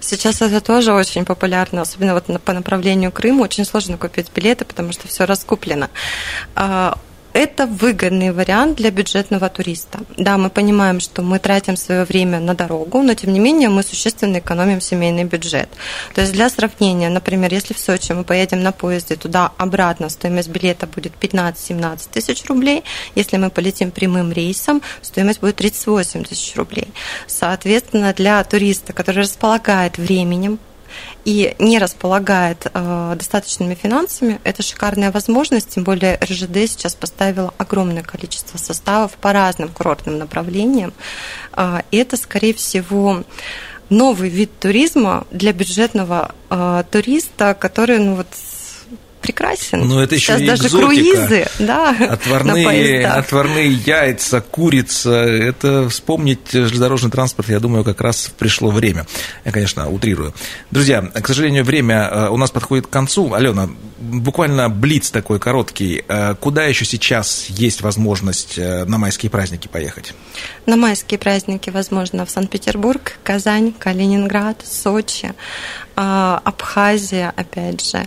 Сейчас 0.00 0.40
это 0.40 0.60
тоже 0.60 0.92
очень 0.92 1.24
популярно, 1.24 1.82
особенно 1.82 2.14
вот 2.14 2.24
по 2.42 2.52
направлению 2.52 3.12
Крыма. 3.12 3.42
Очень 3.42 3.64
сложно 3.64 3.98
купить 3.98 4.30
билеты, 4.34 4.64
потому 4.64 4.92
что 4.92 5.08
все 5.08 5.24
раскуплено. 5.24 5.88
Это 7.38 7.66
выгодный 7.66 8.32
вариант 8.32 8.78
для 8.78 8.90
бюджетного 8.90 9.50
туриста. 9.50 9.98
Да, 10.16 10.38
мы 10.38 10.48
понимаем, 10.48 11.00
что 11.00 11.20
мы 11.20 11.38
тратим 11.38 11.76
свое 11.76 12.04
время 12.04 12.40
на 12.40 12.54
дорогу, 12.54 13.02
но 13.02 13.12
тем 13.12 13.34
не 13.34 13.40
менее 13.40 13.68
мы 13.68 13.82
существенно 13.82 14.38
экономим 14.38 14.80
семейный 14.80 15.24
бюджет. 15.24 15.68
То 16.14 16.22
есть 16.22 16.32
для 16.32 16.48
сравнения, 16.48 17.10
например, 17.10 17.52
если 17.52 17.74
в 17.74 17.78
Сочи 17.78 18.12
мы 18.12 18.24
поедем 18.24 18.62
на 18.62 18.72
поезде 18.72 19.16
туда-обратно, 19.16 20.08
стоимость 20.08 20.48
билета 20.48 20.86
будет 20.86 21.12
15-17 21.20 22.08
тысяч 22.10 22.42
рублей. 22.46 22.84
Если 23.14 23.36
мы 23.36 23.50
полетим 23.50 23.90
прямым 23.90 24.32
рейсом, 24.32 24.80
стоимость 25.02 25.40
будет 25.40 25.56
38 25.56 26.24
тысяч 26.24 26.56
рублей. 26.56 26.88
Соответственно, 27.26 28.14
для 28.14 28.42
туриста, 28.44 28.94
который 28.94 29.24
располагает 29.24 29.98
временем, 29.98 30.58
и 31.24 31.54
не 31.58 31.78
располагает 31.78 32.66
э, 32.72 33.14
достаточными 33.16 33.74
финансами, 33.74 34.40
это 34.44 34.62
шикарная 34.62 35.10
возможность, 35.10 35.70
тем 35.70 35.84
более 35.84 36.18
РЖД 36.22 36.70
сейчас 36.70 36.94
поставила 36.94 37.52
огромное 37.58 38.02
количество 38.02 38.58
составов 38.58 39.12
по 39.12 39.32
разным 39.32 39.68
курортным 39.68 40.18
направлениям. 40.18 40.92
Э, 41.52 41.80
это, 41.90 42.16
скорее 42.16 42.54
всего, 42.54 43.24
новый 43.88 44.28
вид 44.28 44.50
туризма 44.58 45.26
для 45.30 45.52
бюджетного 45.52 46.34
э, 46.50 46.84
туриста, 46.90 47.54
который 47.54 47.98
ну, 47.98 48.16
вот 48.16 48.28
прекрасен. 49.26 49.86
Но 49.86 50.02
это 50.02 50.14
еще 50.14 50.26
Сейчас 50.32 50.40
и 50.40 50.46
даже 50.46 50.66
экзотика. 50.66 50.86
круизы, 50.86 51.46
да, 51.58 51.90
отварные, 52.10 53.06
отварные 53.06 53.72
яйца, 53.72 54.40
курица. 54.40 55.10
Это 55.10 55.88
вспомнить 55.88 56.50
железнодорожный 56.52 57.10
транспорт, 57.10 57.48
я 57.48 57.60
думаю, 57.60 57.84
как 57.84 58.00
раз 58.00 58.30
пришло 58.38 58.70
время. 58.70 59.06
Я, 59.44 59.52
конечно, 59.52 59.88
утрирую. 59.88 60.34
Друзья, 60.70 61.02
к 61.02 61.26
сожалению, 61.26 61.64
время 61.64 62.08
э, 62.10 62.28
у 62.28 62.36
нас 62.36 62.50
подходит 62.50 62.86
к 62.86 62.90
концу. 62.90 63.34
Алена, 63.34 63.68
буквально 63.98 64.68
блиц 64.68 65.10
такой 65.10 65.38
короткий. 65.38 66.04
Э, 66.08 66.34
куда 66.34 66.64
еще 66.64 66.84
сейчас 66.84 67.46
есть 67.48 67.82
возможность 67.82 68.58
э, 68.58 68.84
на 68.84 68.98
майские 68.98 69.30
праздники 69.30 69.68
поехать? 69.68 70.14
На 70.66 70.76
майские 70.76 71.18
праздники, 71.18 71.70
возможно, 71.70 72.26
в 72.26 72.30
Санкт-Петербург, 72.30 73.18
Казань, 73.22 73.72
Калининград, 73.72 74.62
Сочи, 74.64 75.32
а, 75.98 76.42
Абхазия, 76.44 77.32
опять 77.34 77.82
же, 77.90 78.06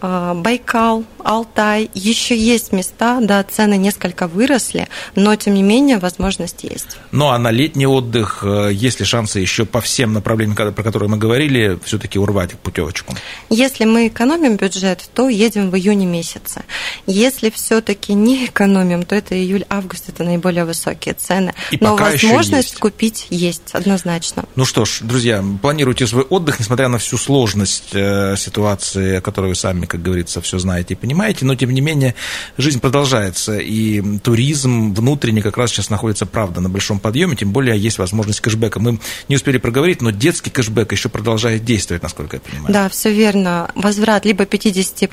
а, 0.00 0.32
Байкал, 0.34 1.04
Алтай. 1.22 1.90
Еще 1.92 2.34
есть 2.34 2.72
места, 2.72 3.18
да, 3.20 3.42
цены 3.44 3.76
несколько 3.76 4.26
выросли, 4.26 4.88
но 5.14 5.36
тем 5.36 5.52
не 5.52 5.62
менее 5.62 5.98
возможность 5.98 6.64
есть. 6.64 6.96
Ну 7.12 7.28
а 7.28 7.38
на 7.38 7.50
летний 7.50 7.86
отдых 7.86 8.40
э, 8.42 8.70
есть 8.72 9.00
ли 9.00 9.06
шансы 9.06 9.40
еще 9.40 9.66
по 9.66 9.82
всем 9.82 10.14
направлениям, 10.14 10.56
про 10.56 10.82
которые 10.82 11.10
мы 11.10 11.18
говорили, 11.18 11.78
все-таки 11.84 12.18
урвать 12.18 12.52
путевочку? 12.54 13.14
Если 13.50 13.84
мы 13.84 14.08
экономим 14.08 14.56
бюджет, 14.56 15.06
то 15.12 15.25
едем 15.28 15.70
в 15.70 15.76
июне 15.76 16.06
месяце. 16.06 16.64
Если 17.06 17.50
все-таки 17.50 18.14
не 18.14 18.46
экономим, 18.46 19.04
то 19.04 19.14
это 19.14 19.34
июль-август, 19.34 20.08
это 20.08 20.24
наиболее 20.24 20.64
высокие 20.64 21.14
цены. 21.14 21.54
И 21.70 21.78
но 21.80 21.96
возможность 21.96 22.70
есть. 22.70 22.80
купить 22.80 23.26
есть 23.30 23.70
однозначно. 23.72 24.44
Ну 24.54 24.64
что 24.64 24.84
ж, 24.84 24.98
друзья, 25.02 25.44
планируйте 25.62 26.06
свой 26.06 26.24
отдых, 26.24 26.58
несмотря 26.60 26.88
на 26.88 26.98
всю 26.98 27.16
сложность 27.16 27.90
э, 27.92 28.36
ситуации, 28.36 29.16
о 29.16 29.20
которой 29.20 29.48
вы 29.48 29.54
сами, 29.54 29.86
как 29.86 30.02
говорится, 30.02 30.40
все 30.40 30.58
знаете 30.58 30.94
и 30.94 30.96
понимаете, 30.96 31.44
но 31.44 31.54
тем 31.54 31.70
не 31.70 31.80
менее 31.80 32.14
жизнь 32.56 32.80
продолжается, 32.80 33.58
и 33.58 34.18
туризм 34.18 34.94
внутренний 34.94 35.42
как 35.42 35.56
раз 35.56 35.70
сейчас 35.70 35.90
находится, 35.90 36.26
правда, 36.26 36.60
на 36.60 36.68
большом 36.68 36.98
подъеме, 36.98 37.36
тем 37.36 37.52
более 37.52 37.78
есть 37.78 37.98
возможность 37.98 38.40
кэшбэка. 38.40 38.80
Мы 38.80 38.98
не 39.28 39.36
успели 39.36 39.58
проговорить, 39.58 40.02
но 40.02 40.10
детский 40.10 40.50
кэшбэк 40.50 40.92
еще 40.92 41.08
продолжает 41.08 41.64
действовать, 41.64 42.02
насколько 42.02 42.36
я 42.36 42.40
понимаю. 42.40 42.72
Да, 42.72 42.88
все 42.88 43.12
верно. 43.12 43.70
Возврат 43.74 44.24
либо 44.24 44.44
50% 44.44 45.08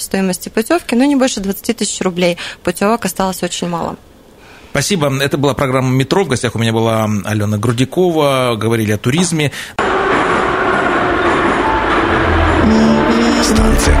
стоимости 0.00 0.48
путевки, 0.48 0.94
но 0.94 1.04
не 1.04 1.16
больше 1.16 1.40
20 1.40 1.76
тысяч 1.76 2.00
рублей. 2.00 2.36
Путевок 2.62 3.04
осталось 3.04 3.42
очень 3.42 3.68
мало. 3.68 3.96
Спасибо. 4.70 5.12
Это 5.20 5.36
была 5.36 5.54
программа 5.54 5.90
«Метро». 5.90 6.24
В 6.24 6.28
гостях 6.28 6.54
у 6.54 6.58
меня 6.58 6.72
была 6.72 7.08
Алена 7.24 7.58
Грудякова. 7.58 8.56
Говорили 8.56 8.92
о 8.92 8.98
туризме. 8.98 9.50
Станция 13.42 14.00